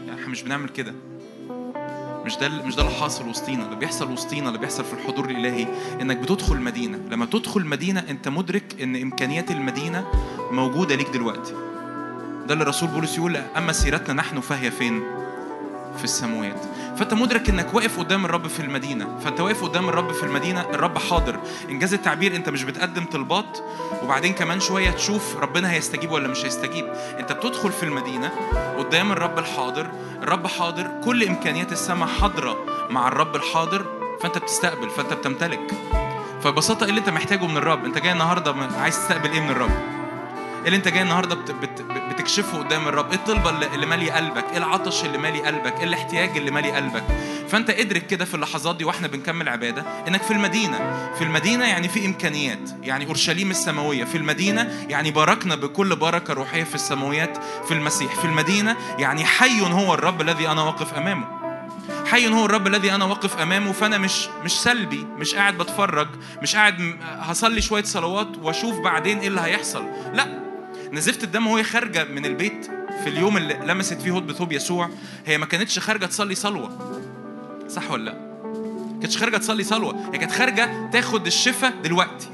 يعني 0.07 0.21
إحنا 0.21 0.29
مش 0.29 0.43
بنعمل 0.43 0.69
كده. 0.69 0.95
مش 2.25 2.37
ده 2.37 2.49
مش 2.49 2.75
ده 2.77 2.83
اللي 2.83 2.95
حاصل 2.95 3.29
وسطينا. 3.29 3.65
اللي 3.65 3.77
بيحصل 3.77 4.13
وسطينا 4.13 4.49
اللي 4.49 4.59
بيحصل 4.59 4.85
في 4.85 4.93
الحضور 4.93 5.25
الإلهي 5.31 5.67
إنك 6.01 6.17
بتدخل 6.17 6.57
مدينة. 6.61 6.99
لما 7.11 7.27
تدخل 7.27 7.67
مدينة 7.67 8.05
أنت 8.11 8.29
مدرك 8.29 8.83
إن 8.83 8.97
إمكانيات 8.97 9.51
المدينة 9.51 10.05
موجودة 10.51 10.95
ليك 10.95 11.11
دلوقتي. 11.11 11.53
ده 12.47 12.53
اللي 12.53 12.63
الرسول 12.63 12.89
بولس 12.89 13.19
يقول 13.19 13.37
أما 13.37 13.73
سيرتنا 13.73 14.15
نحن 14.15 14.41
فهي 14.41 14.71
فين؟ 14.71 15.03
في 15.99 16.05
السماوات 16.05 16.61
فانت 16.97 17.15
مدرك 17.15 17.49
انك 17.49 17.75
واقف 17.75 17.99
قدام 17.99 18.25
الرب 18.25 18.47
في 18.47 18.61
المدينة. 18.61 19.19
فانت 19.25 19.41
واقف 19.41 19.65
قدام 19.65 19.89
الرب 19.89 20.13
في 20.13 20.23
المدينة 20.23 20.61
الرب 20.61 20.99
حاضر. 20.99 21.39
انجاز 21.71 21.95
التعبير 21.95 22.37
انت 22.37 22.49
مش 22.49 22.63
بتقدم 22.65 23.05
طلبات 23.05 23.59
وبعدين 24.03 24.33
كمان 24.33 24.61
شوية 24.61 24.91
تشوف 24.91 25.37
ربنا 25.37 25.73
هيستجيب 25.73 26.11
ولا 26.11 26.29
مش 26.29 26.45
هيستجيب. 26.45 26.87
انت 27.19 27.33
بتدخل 27.33 27.73
في 27.73 27.83
المدينة 27.83 28.31
قدام 28.79 29.13
الرب 29.13 29.39
الحاضر 29.39 29.91
الرب 30.23 30.47
حاضر 30.47 31.01
كل 31.05 31.25
إمكانيات 31.25 31.73
السماء 31.73 32.09
حاضرة 32.09 32.57
مع 32.91 33.09
الرب 33.09 33.37
الحاضر 33.37 33.87
فانت 34.21 34.39
بتستقبل 34.39 34.91
فانت 34.91 35.13
بتمتلك. 35.13 35.73
فببساطة 36.43 36.85
إيه 36.85 36.91
اللي 36.91 37.01
انت 37.01 37.09
محتاجه 37.11 37.47
من 37.47 37.57
الرب؟ 37.57 37.85
انت 37.85 37.99
جاي 37.99 38.13
النهارده 38.13 38.55
عايز 38.79 38.97
تستقبل 38.99 39.31
إيه 39.31 39.41
من 39.41 39.51
الرب؟ 39.51 40.02
اللي 40.67 40.77
انت 40.77 40.89
جاي 40.89 41.03
النهارده 41.03 41.35
بت 41.35 41.51
بت 41.51 41.83
بتكشفه 41.83 42.59
قدام 42.59 42.89
الرب. 42.89 43.11
إيه 43.11 43.17
الطلبة 43.17 43.51
اللي 43.75 43.87
مالية 43.87 44.13
قلبك؟ 44.13 44.45
إيه 44.53 44.59
العطش 44.59 45.05
اللي 45.05 45.19
مالي 45.19 45.41
قلبك؟ 45.43 45.79
إيه 45.79 45.85
الاحتياج 45.85 46.37
اللي 46.37 46.51
مالي 46.51 46.73
قلبك؟ 46.73 47.05
فانت 47.49 47.71
ادرك 47.71 48.07
كده 48.07 48.25
في 48.25 48.35
اللحظات 48.35 48.77
دي 48.77 48.85
وإحنا 48.85 49.09
بنكمل 49.09 49.49
عبادة 49.49 49.85
انك 50.09 50.23
في 50.23 50.31
المدينة. 50.31 51.11
في 51.19 51.25
المدينة 51.25 51.65
يعني 51.65 51.89
في 51.89 52.07
إمكانيات 52.07 52.71
يعني 52.83 53.07
أورشليم 53.07 53.51
السماوية. 53.51 54.05
في 54.05 54.19
المدينة 54.19 54.87
يعني 54.89 55.11
باركنا 55.11 55.55
بكل 55.55 55.97
بركة 55.97 56.35
روحية 56.35 56.65
في 56.65 56.75
السماويات 56.75 57.39
في 57.69 57.75
المسيح. 57.75 58.15
في 58.15 58.25
المدينة 58.25 58.77
يعني 58.99 59.25
حي 59.25 59.61
هو 59.61 59.95
الرب 59.95 60.21
الذي 60.21 60.49
أنا 60.49 60.63
واقف 60.63 60.95
أمامه. 60.95 61.43
حي 62.07 62.29
هو 62.29 62.45
الرب 62.45 62.67
الذي 62.67 62.95
أنا 62.95 63.05
واقف 63.05 63.39
أمامه 63.39 63.73
فأنا 63.73 63.99
مش 63.99 64.29
مش 64.45 64.53
سلبي 64.53 65.07
مش 65.19 65.35
قاعد 65.35 65.59
بتفرج 65.59 66.09
مش 66.43 66.57
قاعد 66.57 66.97
هصلي 67.03 67.61
شوية 67.61 67.83
صلوات 67.83 68.29
وأشوف 68.43 68.79
بعدين 68.79 69.19
إيه 69.19 69.29
اللي 69.29 69.41
هيحصل. 69.41 69.85
لا 70.15 70.52
نزفت 70.93 71.25
الدم 71.25 71.47
وهي 71.47 71.65
خارجة 71.65 72.05
من 72.05 72.27
البيت 72.27 72.67
في 73.03 73.09
اليوم 73.09 73.37
اللي 73.37 73.55
لمست 73.55 74.01
فيه 74.01 74.11
هود 74.11 74.27
بثوب 74.27 74.53
يسوع. 74.53 74.91
هي 75.27 75.39
ما 75.39 75.47
كانتش 75.47 75.79
خارجة 75.79 76.07
تصلي 76.07 76.35
صلوة. 76.35 76.99
صح 77.69 77.91
ولا 77.91 78.05
لا؟ 78.05 78.33
كانتش 79.01 79.17
خارجة 79.17 79.37
تصلي 79.37 79.65
صلوة. 79.65 80.11
هي 80.15 80.19
كانت 80.19 80.33
خارجة 80.33 80.91
تاخد 80.91 81.27
الشفاء 81.27 81.73
دلوقتي. 81.83 82.29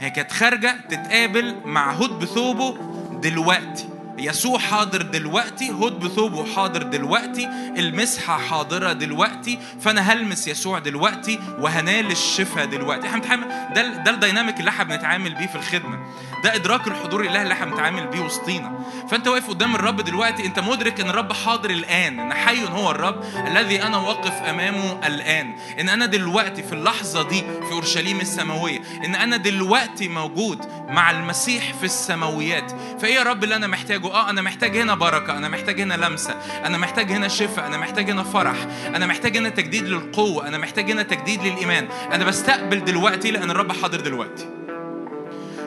هي 0.00 0.10
كانت 0.10 0.32
خارجة 0.32 0.76
تتقابل 0.88 1.54
مع 1.64 1.92
هود 1.92 2.18
بثوبه 2.18 2.76
دلوقتي. 3.22 3.88
يسوع 4.18 4.58
حاضر 4.58 5.02
دلوقتي 5.02 5.70
هود 5.70 6.00
بثوبه 6.00 6.54
حاضر 6.54 6.82
دلوقتي 6.82 7.48
المسحة 7.78 8.38
حاضرة 8.38 8.92
دلوقتي 8.92 9.58
فأنا 9.80 10.00
هلمس 10.00 10.48
يسوع 10.48 10.78
دلوقتي 10.78 11.38
وهنال 11.58 12.10
الشفاء 12.10 12.64
دلوقتي. 12.66 13.06
إحنا 13.06 13.18
بنتعامل 13.18 13.48
ده 13.74 13.86
ده 14.02 14.10
الديناميك 14.10 14.60
اللي 14.60 14.70
إحنا 14.70 14.84
بنتعامل 14.84 15.34
بيه 15.34 15.46
في 15.46 15.54
الخدمة. 15.54 15.98
ده 16.44 16.54
إدراك 16.54 16.88
الحضور 16.88 17.20
الإلهي 17.20 17.42
اللي 17.42 17.54
إحنا 17.54 17.66
بنتعامل 17.66 18.06
بيه 18.06 18.20
وسطينا. 18.20 18.72
فأنت 19.10 19.28
واقف 19.28 19.48
قدام 19.48 19.74
الرب 19.74 20.00
دلوقتي 20.00 20.46
أنت 20.46 20.58
مدرك 20.58 21.00
إن 21.00 21.10
الرب 21.10 21.32
حاضر 21.32 21.70
الآن 21.70 22.20
إن 22.20 22.34
حي 22.34 22.68
هو 22.68 22.90
الرب 22.90 23.24
الذي 23.46 23.82
أنا 23.82 23.96
واقف 23.96 24.32
أمامه 24.32 25.06
الآن. 25.06 25.54
إن 25.80 25.88
أنا 25.88 26.06
دلوقتي 26.06 26.62
في 26.62 26.72
اللحظة 26.72 27.28
دي 27.28 27.40
في 27.40 27.72
أورشليم 27.72 28.20
السماوية 28.20 28.80
إن 29.04 29.14
أنا 29.14 29.36
دلوقتي 29.36 30.08
موجود 30.08 30.58
مع 30.88 31.10
المسيح 31.10 31.72
في 31.74 31.84
السماويات. 31.84 32.72
فإيه 33.00 33.14
يا 33.14 33.22
رب 33.22 33.44
اللي 33.44 33.56
أنا 33.56 33.66
محتاجه؟ 33.66 34.01
آه 34.10 34.30
أنا 34.30 34.42
محتاج 34.42 34.76
هنا 34.76 34.94
بركة 34.94 35.36
أنا 35.36 35.48
محتاج 35.48 35.80
هنا 35.80 35.94
لمسة 35.94 36.34
أنا 36.64 36.78
محتاج 36.78 37.12
هنا 37.12 37.28
شفاء 37.28 37.66
أنا 37.66 37.76
محتاج 37.76 38.10
هنا 38.10 38.22
فرح 38.22 38.66
أنا 38.86 39.06
محتاج 39.06 39.36
هنا 39.36 39.48
تجديد 39.48 39.84
للقوة 39.84 40.48
أنا 40.48 40.58
محتاج 40.58 40.90
هنا 40.90 41.02
تجديد 41.02 41.42
للإيمان. 41.42 41.88
أنا 42.12 42.24
بستقبل 42.24 42.84
دلوقتي 42.84 43.30
لأن 43.30 43.50
الرب 43.50 43.72
حاضر 43.72 44.00
دلوقتي. 44.00 44.61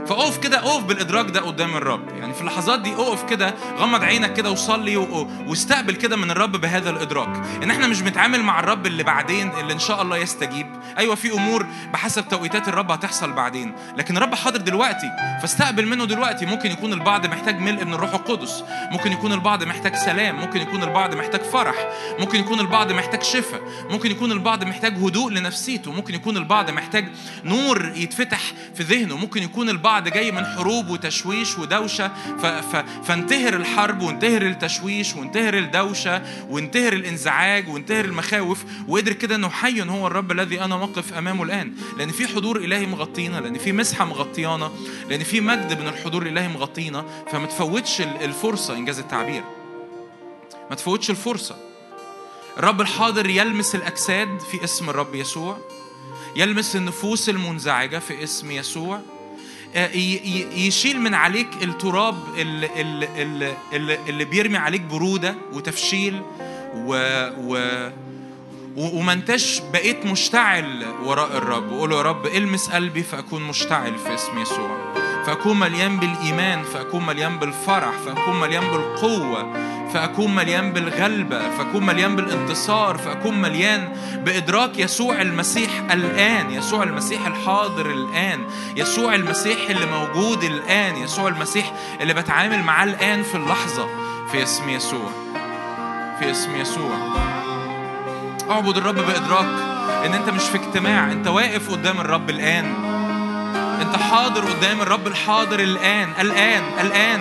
فأقف 0.07 0.37
كده 0.37 0.59
أقف 0.59 0.83
بالإدراك 0.83 1.29
ده 1.29 1.41
قدام 1.41 1.75
الرب. 1.75 2.09
يعني 2.17 2.33
في 2.33 2.41
اللحظات 2.41 2.79
دي 2.79 2.93
أقف 2.93 3.29
كده 3.29 3.55
غمض 3.77 4.03
عينك 4.03 4.33
كده 4.33 4.51
وصلي 4.51 4.97
واستقبل 5.47 5.95
كده 5.95 6.15
من 6.15 6.31
الرب 6.31 6.51
بهذا 6.51 6.89
الإدراك. 6.89 7.41
إن 7.63 7.71
إحنا 7.71 7.87
مش 7.87 8.01
بنتعامل 8.01 8.43
مع 8.43 8.59
الرب 8.59 8.85
اللي 8.85 9.03
بعدين 9.03 9.51
اللي 9.59 9.73
إن 9.73 9.79
شاء 9.79 10.01
الله 10.01 10.17
يستجيب. 10.17 10.67
أيوه 10.97 11.15
في 11.15 11.33
أمور 11.33 11.65
بحسب 11.93 12.27
توقيتات 12.27 12.67
الرب 12.67 12.91
هتحصل 12.91 13.33
بعدين. 13.33 13.75
لكن 13.97 14.17
الرب 14.17 14.35
حاضر 14.35 14.57
دلوقتي 14.57 15.09
فاستقبل 15.41 15.85
منه 15.85 16.05
دلوقتي. 16.05 16.45
ممكن 16.45 16.71
يكون 16.71 16.93
البعض 16.93 17.25
محتاج 17.25 17.59
ملء 17.59 17.85
من 17.85 17.93
الروح 17.93 18.13
القدس. 18.13 18.63
ممكن 18.91 19.11
يكون 19.11 19.33
البعض 19.33 19.63
محتاج 19.63 19.95
سلام. 19.95 20.35
ممكن 20.39 20.61
يكون 20.61 20.83
البعض 20.83 21.15
محتاج 21.15 21.41
فرح. 21.41 21.75
ممكن 22.19 22.39
يكون 22.39 22.59
البعض 22.59 22.91
محتاج 22.91 23.23
شفاء. 23.23 23.61
ممكن 23.89 24.11
يكون 24.11 24.31
البعض 24.31 24.63
محتاج 24.63 24.93
هدوء 24.97 25.31
لنفسيته. 25.31 25.91
ممكن 25.91 26.15
يكون 26.15 26.37
البعض 26.37 26.69
محتاج 26.69 27.07
نور 27.43 27.91
يتفتح 27.95 28.41
في 28.75 28.83
ذهنه. 28.83 29.17
ممكن 29.17 29.43
يكون 29.43 29.69
البعض 29.69 29.94
جاي 30.03 30.31
من 30.31 30.45
حروب 30.45 30.89
وتشويش 30.89 31.57
ودوشة. 31.57 32.11
فانتهر 33.03 33.53
الحرب 33.53 34.01
وانتهر 34.01 34.41
التشويش 34.41 35.15
وانتهر 35.15 35.57
الدوشة 35.57 36.21
وانتهر 36.49 36.93
الانزعاج 36.93 37.69
وانتهر 37.69 38.05
المخاوف 38.05 38.63
وقدر 38.87 39.13
كده 39.13 39.35
إنه 39.35 39.49
حي 39.49 39.81
هو 39.81 40.07
الرب 40.07 40.31
الذي 40.31 40.61
أنا 40.61 40.75
واقف 40.75 41.13
أمامه 41.13 41.43
الآن. 41.43 41.73
لأن 41.97 42.09
في 42.11 42.27
حضور 42.27 42.57
إلهي 42.57 42.85
مغطينا 42.85 43.37
لأن 43.37 43.57
في 43.57 43.71
مسحة 43.71 44.05
مغطيانا 44.05 44.71
لأن 45.09 45.23
في 45.23 45.41
مجد 45.41 45.81
من 45.81 45.87
الحضور 45.87 46.21
الالهي 46.23 46.47
مغطينا. 46.47 47.05
فما 47.31 47.45
تفوتش 47.45 48.01
ال- 48.01 48.23
الفرصة 48.23 48.73
إنجاز 48.75 48.99
التعبير. 48.99 49.43
ما 50.69 50.75
تفوتش 50.75 51.09
الفرصة. 51.09 51.55
الرب 52.57 52.81
الحاضر 52.81 53.29
يلمس 53.29 53.75
الأجساد 53.75 54.39
في 54.51 54.63
اسم 54.63 54.89
الرب 54.89 55.15
يسوع 55.15 55.57
يلمس 56.35 56.75
النفوس 56.75 57.29
المنزعجة 57.29 57.99
في 57.99 58.23
اسم 58.23 58.51
يسوع. 58.51 59.01
يشيل 59.75 61.01
من 61.01 61.13
عليك 61.13 61.47
التراب 61.63 62.15
اللي, 62.37 62.69
اللي, 62.81 63.53
اللي, 64.09 64.25
بيرمي 64.25 64.57
عليك 64.57 64.81
برودة 64.81 65.35
وتفشيل 65.53 66.21
و, 66.75 66.95
و 67.37 67.89
وما 68.77 69.13
انتش 69.13 69.61
بقيت 69.73 70.05
مشتعل 70.05 70.85
وراء 71.03 71.37
الرب. 71.37 71.71
وقول 71.71 71.91
يا 71.91 72.01
رب 72.01 72.25
المس 72.25 72.69
قلبي 72.69 73.03
فأكون 73.03 73.43
مشتعل 73.43 73.97
في 73.97 74.13
اسم 74.13 74.39
يسوع. 74.39 74.93
فأكون 75.25 75.59
مليان 75.59 75.97
بالإيمان 75.97 76.63
فأكون 76.63 77.05
مليان 77.05 77.39
بالفرح 77.39 77.91
فأكون 78.05 78.39
مليان 78.39 78.63
بالقوة. 78.63 79.74
فأكون 79.95 80.35
مليان 80.35 80.73
بالغلبة 80.73 81.49
فأكون 81.57 81.85
مليان 81.85 82.15
بالانتصار 82.15 82.97
فأكون 82.97 83.41
مليان 83.41 83.89
بإدراك 84.25 84.79
يسوع 84.79 85.21
المسيح 85.21 85.69
الآن 85.91 86.51
يسوع 86.51 86.83
المسيح 86.83 87.27
الحاضر 87.27 87.91
الآن 87.91 88.45
يسوع 88.75 89.15
المسيح 89.15 89.69
اللي 89.69 89.85
موجود 89.85 90.43
الآن 90.43 90.95
يسوع 90.95 91.27
المسيح 91.27 91.73
اللي 92.01 92.13
بتعامل 92.13 92.63
معاه 92.63 92.83
الآن 92.83 93.23
في 93.23 93.35
اللحظة. 93.35 93.87
في 94.31 94.43
اسم 94.43 94.69
يسوع 94.69 95.09
في 96.19 96.31
اسم 96.31 96.55
يسوع. 96.55 96.97
اعبد 98.49 98.77
الرب 98.77 98.95
بإدراك 98.95 99.47
إن 100.05 100.13
أنت 100.13 100.29
مش 100.29 100.43
في 100.43 100.57
اجتماع 100.57 101.11
أنت 101.11 101.27
واقف 101.27 101.71
قدام 101.71 101.99
الرب 101.99 102.29
الآن. 102.29 102.65
أنت 103.81 103.95
حاضر 103.95 104.41
قدام 104.41 104.81
الرب 104.81 105.07
الحاضر 105.07 105.59
الآن 105.59 106.09
الآن 106.21 106.63
الآن. 106.81 107.19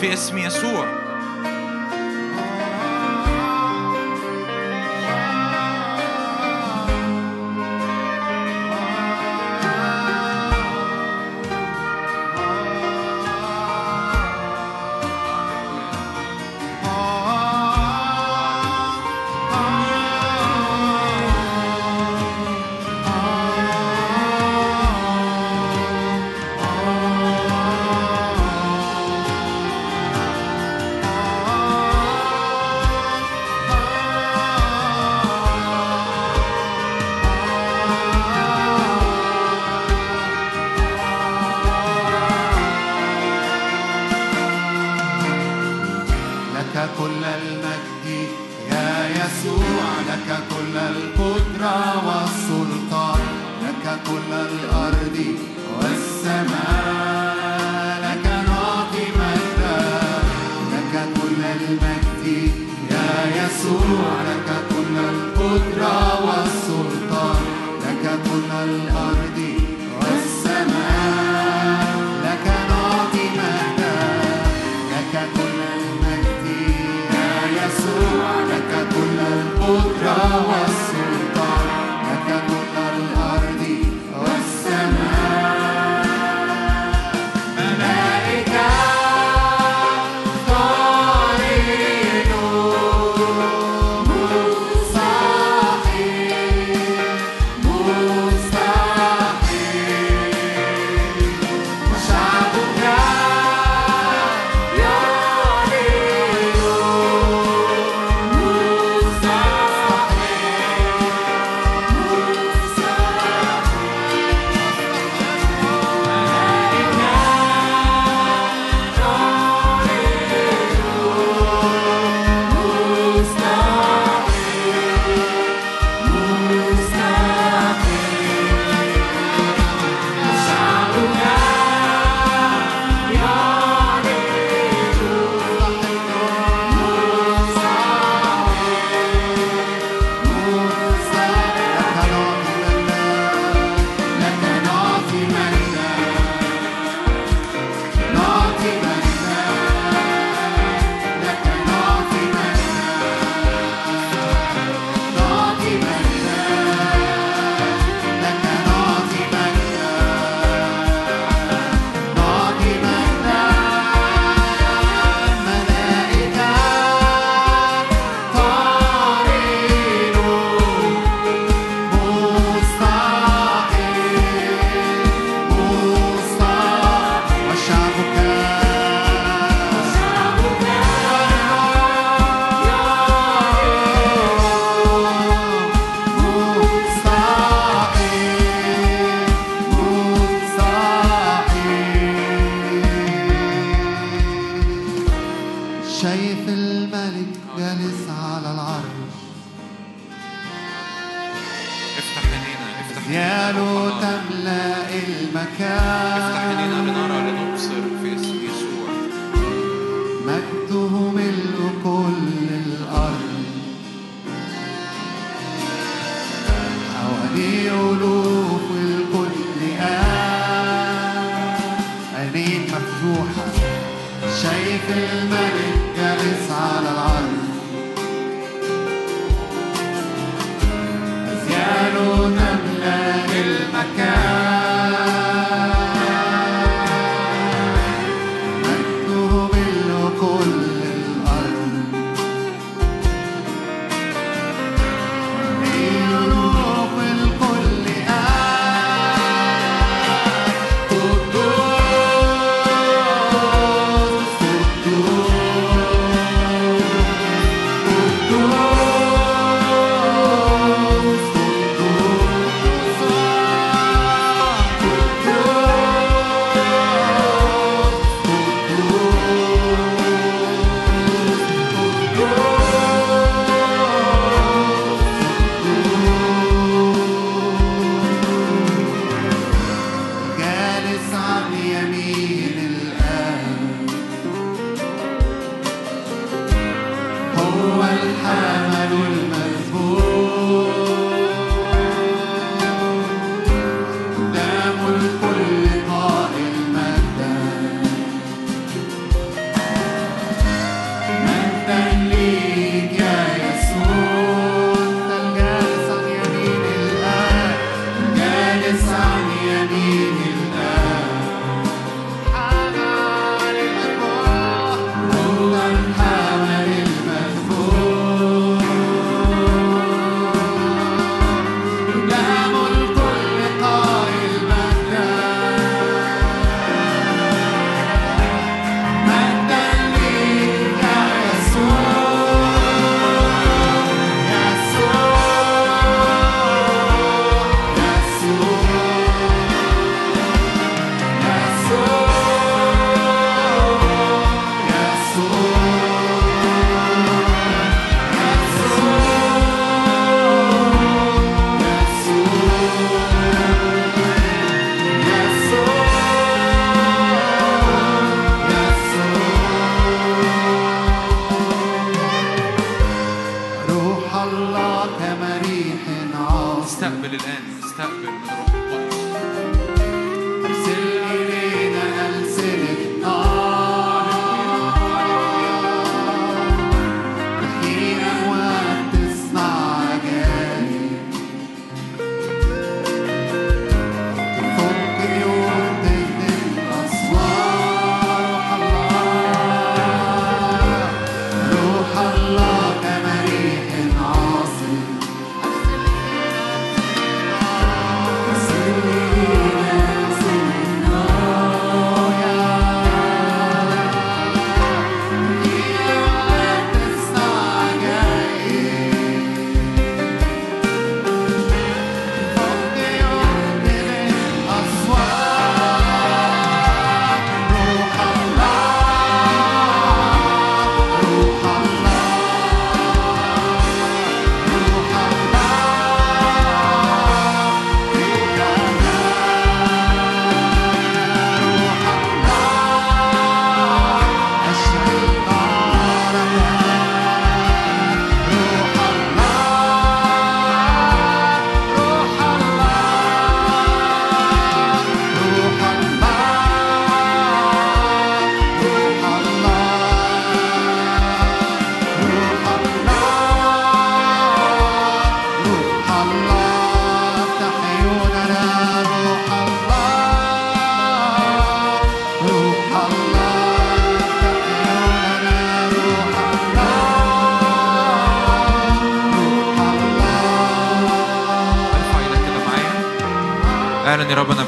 في 0.00 0.12
اسم 0.12 0.38
يسوع. 0.38 1.03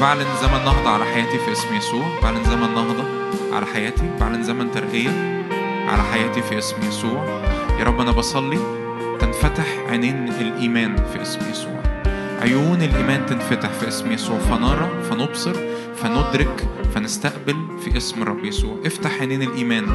بعلن 0.01 0.27
زمن 0.43 0.65
نهضة 0.65 0.89
على 0.91 1.05
حياتي 1.05 1.39
في 1.39 1.53
اسم 1.53 1.75
يسوع؟ 1.75 2.21
بعلن 2.23 2.45
زمن 2.45 2.75
نهضة 2.75 3.05
على 3.57 3.67
حياتي؟ 3.67 4.11
بعلن 4.21 4.43
زمن 4.43 4.71
ترقية 4.71 5.11
على 5.89 6.03
حياتي 6.03 6.43
في 6.43 6.59
اسم 6.59 6.77
يسوع؟ 6.89 7.25
يا 7.79 7.85
رب 7.85 8.01
أنا 8.01 8.11
بصلي 8.11 8.59
تنفتح 9.21 9.67
عينين 9.89 10.29
الإيمان 10.29 10.97
في 10.97 11.23
اسم 11.23 11.41
يسوع. 11.51 11.83
عيون 12.41 12.83
الإيمان 12.83 13.27
تنفتح 13.27 13.69
في 13.69 13.89
اسم 13.89 14.13
يسوع. 14.13 14.39
فنرى 14.39 15.03
فنبصر 15.11 15.55
فندرك 15.97 16.69
فنستقبل 16.95 17.57
في 17.85 17.97
اسم 17.97 18.23
الرب 18.23 18.45
يسوع. 18.45 18.77
افتح 18.87 19.21
عينين 19.21 19.43
الإيمان. 19.43 19.87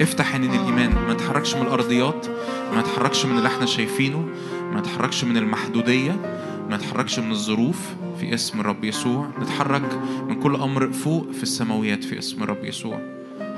افتح 0.00 0.32
عينين 0.32 0.54
الإيمان. 0.54 0.94
ما 1.08 1.14
تحركش 1.14 1.54
من 1.54 1.62
الأرضيات 1.62 2.26
ما 2.74 2.82
تحركش 2.82 3.26
من 3.26 3.38
اللي 3.38 3.48
إحنا 3.48 3.66
شايفينه 3.66 4.28
ما 4.72 4.80
تحركش 4.80 5.24
من 5.24 5.36
المحدودية 5.36 6.12
ما 6.70 6.76
نتحركش 6.76 7.18
من 7.18 7.30
الظروف. 7.30 7.78
في 8.22 8.34
اسم 8.34 8.60
الرب 8.60 8.84
يسوع. 8.84 9.30
نتحرك 9.40 9.94
من 10.28 10.40
كل 10.40 10.54
أمر 10.56 10.92
فوق 10.92 11.30
في 11.30 11.42
السماويات 11.42 12.04
في 12.04 12.18
اسم 12.18 12.42
الرب 12.42 12.64
يسوع. 12.64 13.00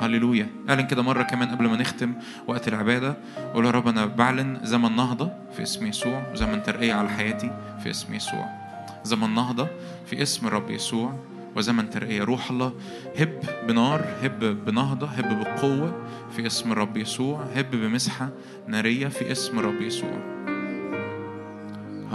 هللويا. 0.00 0.46
أعلن 0.68 0.86
كده 0.86 1.02
مرة 1.02 1.22
كمان 1.22 1.48
قبل 1.48 1.68
ما 1.68 1.76
نختم 1.76 2.14
وقت 2.46 2.68
العبادة. 2.68 3.16
قول 3.54 3.66
يا 3.66 3.70
رب 3.70 3.88
أنا 3.88 4.06
بعلن 4.06 4.60
زمن 4.62 4.96
نهضة 4.96 5.30
في 5.56 5.62
اسم 5.62 5.86
يسوع. 5.86 6.34
زمن 6.34 6.62
ترقية 6.62 6.94
على 6.94 7.08
حياتي 7.08 7.50
في 7.82 7.90
اسم 7.90 8.14
يسوع. 8.14 8.48
زمن 9.04 9.34
نهضة 9.34 9.68
في 10.06 10.22
اسم 10.22 10.46
الرب 10.46 10.70
يسوع. 10.70 11.14
وزمن 11.56 11.90
ترقية. 11.90 12.24
روح 12.24 12.50
الله 12.50 12.72
هب 13.18 13.40
بنار 13.68 14.04
هب 14.22 14.64
بنهضة 14.64 15.06
هب 15.06 15.40
بقوة 15.40 16.06
في 16.36 16.46
اسم 16.46 16.72
الرب 16.72 16.96
يسوع. 16.96 17.44
هب 17.54 17.70
بمسحة 17.70 18.28
نارية 18.68 19.08
في 19.08 19.32
اسم 19.32 19.58
الرب 19.58 19.82
يسوع. 19.82 20.33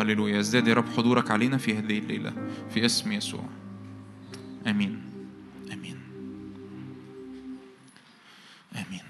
هللويا. 0.01 0.39
ازداد 0.39 0.67
يا 0.67 0.73
رب 0.73 0.85
حضورك 0.97 1.31
علينا 1.31 1.57
في 1.57 1.77
هذه 1.77 1.99
الليلة 1.99 2.33
في 2.73 2.85
اسم 2.85 3.11
يسوع. 3.11 3.43
آمين. 4.67 5.01
آمين. 5.73 5.99
آمين. 8.75 9.08